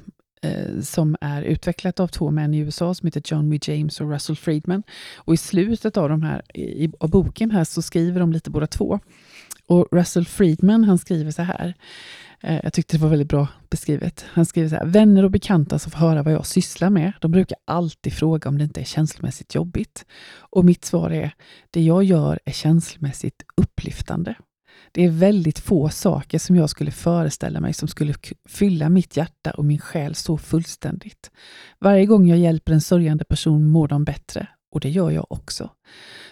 eh, 0.42 0.82
som 0.82 1.16
är 1.22 1.42
utvecklat 1.42 2.00
av 2.00 2.08
två 2.08 2.32
män 2.32 2.54
i 2.54 2.58
USA 2.58 2.94
som 2.94 3.08
heter 3.08 3.22
John 3.26 3.50
W. 3.50 3.74
James 3.74 4.02
och 4.02 4.12
Russell 4.12 4.36
Friedman. 4.36 4.84
Och 5.16 5.34
i 5.34 5.38
slutet 5.38 5.98
av, 5.98 6.10
de 6.10 6.22
här, 6.22 6.58
i, 6.58 6.92
av 7.00 7.10
boken 7.10 7.52
här 7.52 7.64
så 7.64 7.82
skriver 7.82 8.20
de 8.20 8.32
lite 8.32 8.50
båda 8.50 8.68
två. 8.68 9.00
Och 9.68 9.88
Russell 9.92 10.26
Friedman 10.26 10.84
han 10.84 10.98
skriver 10.98 11.32
så 11.32 11.42
här, 11.42 11.68
eh, 11.68 11.74
Eh, 12.42 12.60
jag 12.64 12.74
tyckte 12.74 12.98
det 12.98 13.02
var 13.02 13.10
väldigt 13.10 13.30
bra 13.30 13.48
beskrivet. 13.70 14.26
Han 14.28 14.46
skriver 14.46 14.70
så 14.70 14.76
här, 14.76 14.86
vänner 14.86 15.24
och 15.24 15.32
bekanta 15.32 15.80
som 15.80 15.92
får 15.92 16.00
höra 16.00 16.24
vad 16.24 16.34
jag 16.34 16.46
sysslar 16.46 16.90
med, 16.90 17.14
de 17.22 17.32
brukar 17.32 17.58
alltid 17.66 18.14
fråga 18.14 18.50
om 18.50 18.58
det 18.58 18.64
inte 18.64 18.82
är 18.82 18.86
känslomässigt 18.86 19.56
jobbigt. 19.56 20.06
Och 20.40 20.66
mitt 20.66 20.86
svar 20.86 21.12
är, 21.12 21.32
det 21.72 21.82
jag 21.82 22.04
gör 22.04 22.40
är 22.46 22.52
känslomässigt 22.52 23.44
upplyftande. 23.58 24.36
Det 24.92 25.06
är 25.06 25.10
väldigt 25.10 25.60
få 25.60 25.90
saker 25.90 26.40
som 26.40 26.56
jag 26.56 26.70
skulle 26.70 26.92
föreställa 26.92 27.60
mig 27.60 27.74
som 27.74 27.88
skulle 27.88 28.14
fylla 28.50 28.90
mitt 28.90 29.18
hjärta 29.18 29.52
och 29.52 29.66
min 29.66 29.80
själ 29.80 30.16
så 30.16 30.38
fullständigt. 30.38 31.32
Varje 31.80 32.06
gång 32.06 32.28
jag 32.28 32.40
hjälper 32.40 32.74
en 32.74 32.82
sörjande 32.82 33.24
person 33.26 33.70
mår 33.70 33.88
de 33.88 34.04
bättre, 34.04 34.48
och 34.72 34.80
det 34.80 34.90
gör 34.90 35.12
jag 35.12 35.26
också. 35.32 35.70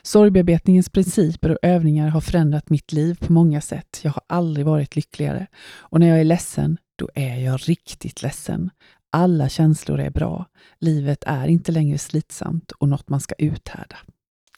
Sorgbearbetningens 0.02 0.90
principer 0.90 1.50
och 1.52 1.58
övningar 1.62 2.08
har 2.10 2.22
förändrat 2.22 2.70
mitt 2.70 2.92
liv 2.92 3.18
på 3.28 3.34
många 3.34 3.62
sätt. 3.62 4.00
Jag 4.04 4.12
har 4.12 4.24
aldrig 4.28 4.66
varit 4.66 4.96
lyckligare. 4.96 5.48
Och 5.76 6.00
när 6.00 6.08
jag 6.08 6.20
är 6.20 6.24
ledsen, 6.24 6.78
då 6.96 7.10
är 7.16 7.36
jag 7.40 7.60
riktigt 7.70 8.22
ledsen. 8.24 8.70
Alla 9.12 9.50
känslor 9.50 10.00
är 10.00 10.10
bra. 10.10 10.46
Livet 10.80 11.24
är 11.28 11.48
inte 11.48 11.72
längre 11.72 11.98
slitsamt 11.98 12.72
och 12.72 12.90
något 12.90 13.10
man 13.10 13.20
ska 13.20 13.36
uthärda. 13.38 13.96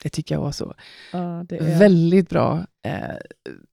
Det 0.03 0.09
tycker 0.09 0.35
jag 0.35 0.41
var 0.41 0.51
så 0.51 0.73
Ja, 1.11 1.39
är... 1.49 1.79
väldigt 1.79 2.29
bra 2.29 2.65
eh, 2.85 2.99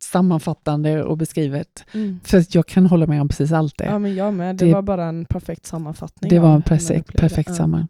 sammanfattande 0.02 1.02
och 1.04 1.16
beskrivet. 1.18 1.84
Mm. 1.92 2.20
För 2.24 2.44
jag 2.50 2.66
kan 2.66 2.86
hålla 2.86 3.06
med 3.06 3.20
om 3.20 3.28
precis 3.28 3.52
allt 3.52 3.78
det. 3.78 3.84
Ja, 3.84 3.98
men 3.98 4.14
jag 4.14 4.34
med. 4.34 4.56
Det, 4.56 4.64
Det- 4.66 4.72
var 4.74 4.82
bara 4.82 5.04
en 5.04 5.24
perfekt 5.24 5.66
sammanfattning. 5.66 6.30
det 6.30 6.38
var 6.38 6.54
en 6.54 6.62
perfekt, 6.62 7.12
perfekt 7.16 7.48
Ja. 7.48 7.54
samman. 7.54 7.88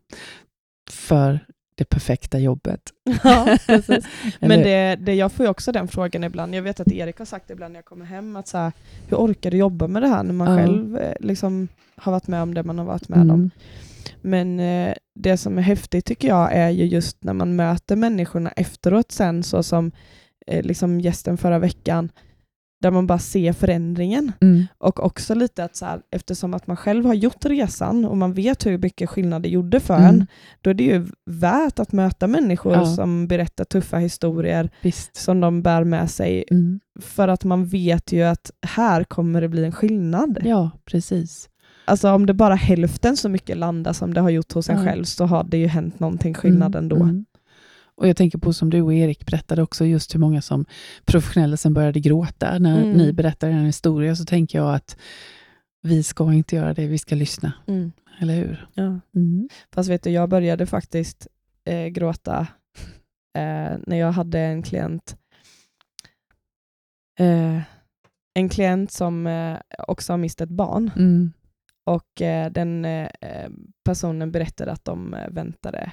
För 0.91 1.47
det 1.75 1.85
perfekta 1.85 2.39
jobbet. 2.39 2.81
Ja, 3.25 3.59
precis. 3.67 4.05
Men 4.41 4.61
det, 4.63 4.97
det, 4.97 5.15
jag 5.15 5.33
får 5.33 5.47
ju 5.47 5.51
också 5.51 5.73
den 5.73 5.89
frågan 5.89 6.25
ibland. 6.25 6.55
Jag 6.55 6.63
vet 6.63 6.81
att 6.81 6.93
Erik 6.93 7.19
har 7.19 7.25
sagt 7.25 7.49
det 7.49 7.53
ibland 7.53 7.73
när 7.73 7.79
jag 7.79 7.85
kommer 7.85 8.05
hem, 8.05 8.37
att 8.37 8.49
så 8.49 8.59
här, 8.59 8.73
hur 9.09 9.17
orkar 9.17 9.51
du 9.51 9.57
jobba 9.57 9.87
med 9.87 10.03
det 10.03 10.09
här 10.09 10.23
när 10.23 10.33
man 10.35 10.51
Ja. 10.51 10.57
själv 10.59 10.99
eh, 10.99 11.15
liksom 11.21 11.69
har 11.97 12.13
varit 12.13 12.27
med 12.29 12.43
om 12.43 12.55
det 12.55 12.63
man 12.63 12.79
har 12.79 12.85
varit 12.85 13.09
med 13.09 13.19
om? 13.21 13.31
Mm. 13.31 13.51
Men 14.21 14.61
eh, 14.61 14.95
det 15.15 15.37
som 15.37 15.59
är 15.59 15.63
häftigt 15.63 16.05
tycker 16.05 16.29
jag 16.29 16.53
är 16.53 16.71
ju 16.71 16.85
just 16.85 17.25
när 17.25 17.33
man 17.33 17.57
möter 17.57 17.97
människorna 17.97 18.51
efteråt 18.51 19.13
sen, 19.13 19.43
så 19.43 19.63
som 19.63 19.93
eh, 20.47 20.63
liksom 20.63 21.01
gästen 21.01 21.37
förra 21.37 21.59
veckan, 21.59 22.09
där 22.83 22.91
man 22.91 23.07
bara 23.07 23.19
ser 23.19 23.53
förändringen. 23.53 24.33
Mm. 24.41 24.67
Och 24.79 25.05
också 25.05 25.35
lite 25.35 25.65
att 25.65 25.77
så 25.77 25.85
här, 25.85 26.01
eftersom 26.11 26.55
att 26.55 26.67
man 26.67 26.77
själv 26.77 27.07
har 27.07 27.15
gjort 27.15 27.45
resan 27.45 28.05
och 28.05 28.17
man 28.17 28.33
vet 28.33 28.67
hur 28.67 28.79
mycket 28.79 29.11
skillnad 29.11 29.43
det 29.43 29.49
gjorde 29.49 29.81
för 29.81 29.95
Mm. 29.97 30.09
en, 30.09 30.27
då 30.61 30.71
är 30.71 30.75
det 30.75 30.85
ju 30.85 31.07
värt 31.27 31.79
att 31.79 31.93
möta 31.93 32.27
människor 32.27 32.73
Ja. 32.73 32.87
som 32.87 33.27
berättar 33.27 33.65
tuffa 33.65 33.97
historier 33.97 34.71
Visst. 34.83 35.17
som 35.17 35.41
de 35.41 35.63
bär 35.63 35.85
med 35.85 36.11
sig. 36.11 36.45
Mm. 36.51 36.81
För 37.01 37.29
att 37.29 37.45
man 37.45 37.67
vet 37.67 38.13
ju 38.13 38.23
att 38.23 38.51
här 38.67 39.05
kommer 39.05 39.41
det 39.41 39.49
bli 39.49 39.65
en 39.65 39.73
skillnad. 39.73 40.39
Ja, 40.45 40.71
precis. 40.85 41.49
Alltså 41.85 42.11
om 42.11 42.27
det 42.27 42.35
bara 42.35 42.55
hälften 42.55 43.17
så 43.17 43.29
mycket 43.29 43.57
landar 43.57 43.93
som 43.93 44.15
det 44.15 44.21
har 44.21 44.31
gjort 44.31 44.53
hos 44.53 44.69
en 44.71 44.85
själv 44.85 45.05
så 45.05 45.25
har 45.25 45.45
det 45.45 45.57
ju 45.57 45.67
hänt 45.67 46.01
någonting 46.01 46.35
skillnad 46.35 46.75
Mm, 46.77 46.85
ändå. 46.93 47.23
Och 48.03 48.09
jag 48.09 48.17
tänker 48.17 48.39
på 48.39 48.53
som 48.53 48.71
du 48.71 48.83
och 48.83 48.95
Erik 48.95 49.27
berättade 49.27 49.63
också, 49.63 49.85
just 49.85 50.15
hur 50.15 50.21
många 50.21 50.43
som 50.43 50.65
professionella 51.05 51.57
som 51.57 51.75
började 51.75 52.01
gråta 52.01 52.59
när 52.59 52.83
Mm. 52.83 52.93
ni 52.97 53.13
berättar 53.13 53.49
en 53.51 53.67
historia, 53.67 54.17
så 54.17 54.25
tänker 54.25 54.59
jag 54.59 54.75
att 54.75 54.97
vi 55.83 56.03
ska 56.03 56.33
inte 56.33 56.57
göra 56.57 56.75
det, 56.75 56.87
vi 56.87 56.99
ska 56.99 57.15
lyssna. 57.15 57.53
Mm. 57.67 57.93
Eller 58.21 58.35
hur? 58.35 58.67
Ja. 58.75 59.01
Mm. 59.15 59.49
Fast 59.75 59.91
vet 59.91 60.03
du, 60.03 60.11
jag 60.11 60.29
började 60.29 60.67
faktiskt 60.67 61.27
eh, 61.65 61.87
gråta 61.87 62.41
eh, 63.39 63.79
när 63.87 63.97
jag 63.97 64.13
hade 64.13 64.39
en 64.41 64.63
klient 64.63 65.17
eh, 67.19 67.61
en 68.35 68.49
klient 68.49 68.93
som 68.93 69.27
eh, 69.27 69.57
också 69.89 70.13
har 70.13 70.19
mist 70.19 70.41
ett 70.41 70.49
barn 70.49 70.91
Mm. 70.97 71.33
och 71.87 72.23
eh, 72.23 72.51
den 72.53 72.85
eh, 72.85 73.09
personen 73.85 74.33
berättade 74.33 74.73
att 74.73 74.85
de 74.85 75.17
väntade 75.31 75.93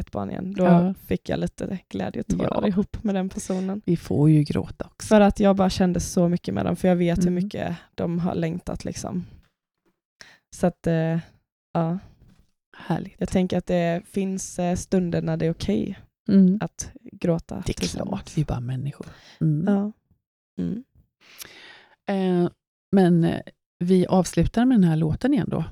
ett 0.00 0.10
barn 0.12 0.30
igen. 0.30 0.54
Då 0.54 0.64
Ja. 0.64 0.94
fick 0.94 1.28
jag 1.28 1.40
lite 1.40 1.78
glädjetårar 1.88 2.58
Ja. 2.62 2.68
ihop 2.68 3.04
med 3.04 3.14
den 3.14 3.28
personen. 3.28 3.82
Vi 3.84 3.96
får 3.96 4.30
ju 4.30 4.42
gråta 4.42 4.84
också. 4.84 5.06
För 5.08 5.20
att 5.20 5.40
jag 5.40 5.56
bara 5.56 5.70
kände 5.70 6.00
så 6.00 6.28
mycket 6.28 6.54
med 6.54 6.64
dem, 6.66 6.76
för 6.76 6.88
jag 6.88 6.96
vet 6.96 7.18
hur 7.18 7.22
Mm. 7.28 7.34
mycket 7.44 7.76
de 7.94 8.18
har 8.18 8.34
längtat. 8.34 8.84
liksom. 8.84 9.24
Så 10.56 10.66
att, 10.66 10.86
eh, 10.86 11.18
ja, 11.72 11.98
Härligt. 12.76 13.14
jag 13.18 13.28
tänker 13.28 13.58
att 13.58 13.66
det 13.66 14.02
finns 14.06 14.58
eh, 14.58 14.76
stunder 14.76 15.22
när 15.22 15.36
det 15.36 15.46
är 15.46 15.50
okej 15.52 15.98
Mm. 16.30 16.58
att 16.60 16.92
gråta. 17.12 17.62
Det 17.66 17.82
är 17.82 17.88
klart, 17.88 18.36
vi 18.36 18.42
är 18.42 18.46
bara 18.46 18.60
människor. 18.60 19.06
Mm. 19.40 19.74
Ja. 19.74 19.92
Mm. 20.62 20.84
Eh, 22.08 22.50
men 22.92 23.24
eh, 23.24 23.40
vi 23.78 24.06
avslutar 24.06 24.64
med 24.64 24.80
den 24.80 24.88
här 24.88 24.96
låten 24.96 25.34
igen 25.34 25.48
då. 25.50 25.64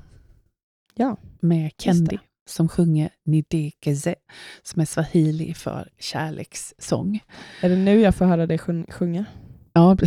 Ja, 0.95 1.17
Med 1.39 1.71
Kendi. 1.77 2.19
Som 2.47 2.69
sjunger 2.69 3.09
Nidekeze, 3.25 4.15
som 4.63 4.81
är 4.81 4.85
swahili 4.85 5.53
för 5.53 5.89
kärlekssång. 5.99 7.19
Är 7.61 7.69
det 7.69 7.75
nu 7.75 7.99
jag 8.01 8.15
får 8.15 8.25
höra 8.25 8.47
dig 8.47 8.57
sjung- 8.57 8.91
sjunga? 8.91 9.25
Ja. 9.73 9.97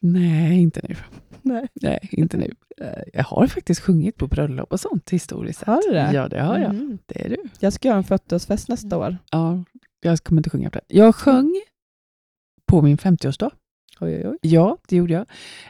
Nej, 0.00 0.60
inte 0.60 0.80
nu. 0.88 0.96
Nej. 1.42 1.66
Nej, 1.74 2.08
inte 2.12 2.36
nu. 2.36 2.54
Eh, 2.80 3.02
Jag 3.12 3.24
har 3.24 3.46
faktiskt 3.46 3.80
sjungit 3.80 4.16
på 4.16 4.26
bröllop 4.26 4.72
och 4.72 4.80
sånt 4.80 5.10
historiskt 5.10 5.58
sett. 5.58 5.68
Har 5.68 5.82
du 5.88 5.92
det? 5.94 6.10
Ja, 6.12 6.28
det 6.28 6.40
har 6.42 6.58
jag. 6.58 6.74
Mhm. 6.74 6.98
Det 7.06 7.24
är 7.24 7.28
du. 7.28 7.36
Jag 7.60 7.72
ska 7.72 7.88
göra 7.88 7.98
en 7.98 8.04
40-årsfest 8.04 8.64
nästa 8.68 8.98
år. 8.98 9.18
Ja, 9.30 9.64
jag 10.00 10.18
kommer 10.18 10.38
inte 10.40 10.50
sjunga 10.50 10.70
på 10.70 10.78
det. 10.78 10.84
Jag 10.96 11.14
sjöng 11.14 11.60
på 12.66 12.82
min 12.82 12.96
50-årsdag. 12.98 13.50
Oj, 14.00 14.14
oj, 14.16 14.28
oj. 14.28 14.38
Ja, 14.42 14.76
det 14.88 14.96
gjorde 14.96 15.12
jag. 15.12 15.26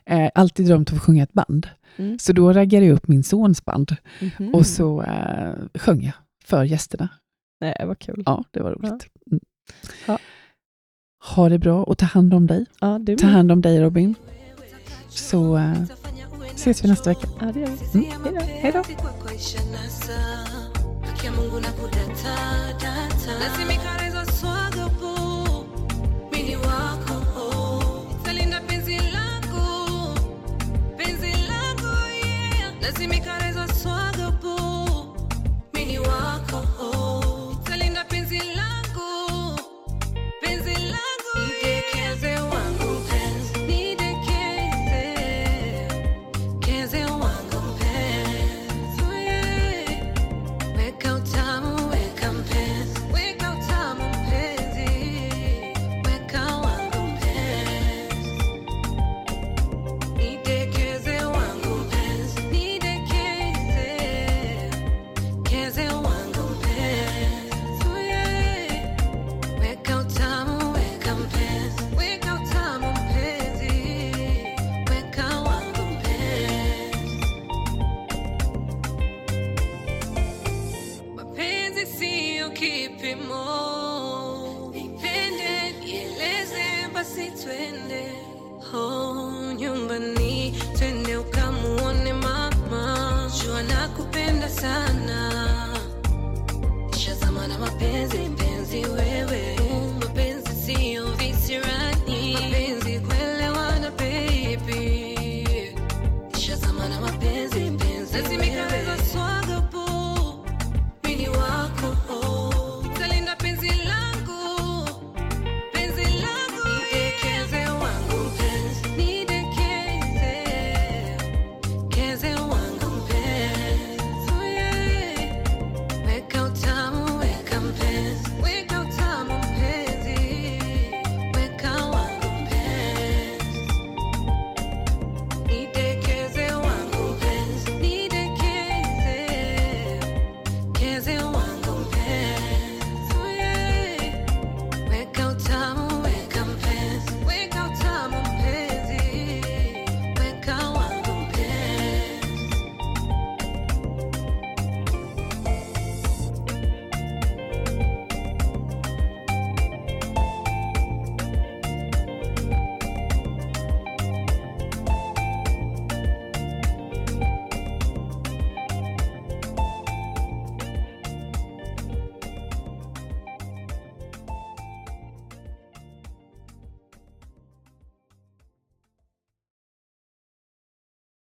Eh, 0.06 0.30
alltid 0.34 0.66
drömt 0.66 0.90
om 0.90 0.96
att 0.96 1.02
sjunga 1.02 1.22
ett 1.22 1.32
band. 1.32 1.68
Mm. 1.96 2.18
Så 2.18 2.32
då 2.32 2.52
raggade 2.52 2.86
jag 2.86 2.94
upp 2.94 3.08
min 3.08 3.22
sons 3.22 3.64
band 3.64 3.96
Mhm. 4.20 4.54
och 4.54 4.66
så 4.66 5.02
eh, 5.02 5.52
sjöng 5.74 6.02
jag 6.04 6.14
för 6.44 6.64
gästerna. 6.64 7.08
Nej, 7.60 7.84
vad 7.86 7.98
kul. 7.98 8.22
Ja, 8.26 8.44
det 8.50 8.60
var 8.62 8.70
roligt. 8.70 9.06
Mm. 9.30 9.40
Ja. 10.06 10.18
Ha 11.34 11.48
det 11.48 11.58
bra 11.58 11.82
och 11.84 11.98
ta 11.98 12.06
hand 12.06 12.34
om 12.34 12.46
dig. 12.46 12.66
Ja, 12.80 12.98
du 12.98 13.16
Ta 13.16 13.26
hand 13.26 13.52
om 13.52 13.60
dig 13.60 13.82
Robin. 13.82 14.14
Så 15.08 15.56
eh, 15.56 15.72
ses 16.54 16.84
vi 16.84 16.88
nästa 16.88 17.10
vecka. 17.10 17.28
Ja, 17.40 17.46
det 17.52 17.60
gör 17.60 17.68
vi. 17.92 17.98
Mm. 17.98 18.36
Hej 18.46 18.72
då. 18.72 18.82
kwako 18.82 19.34
ishanasa 19.34 20.12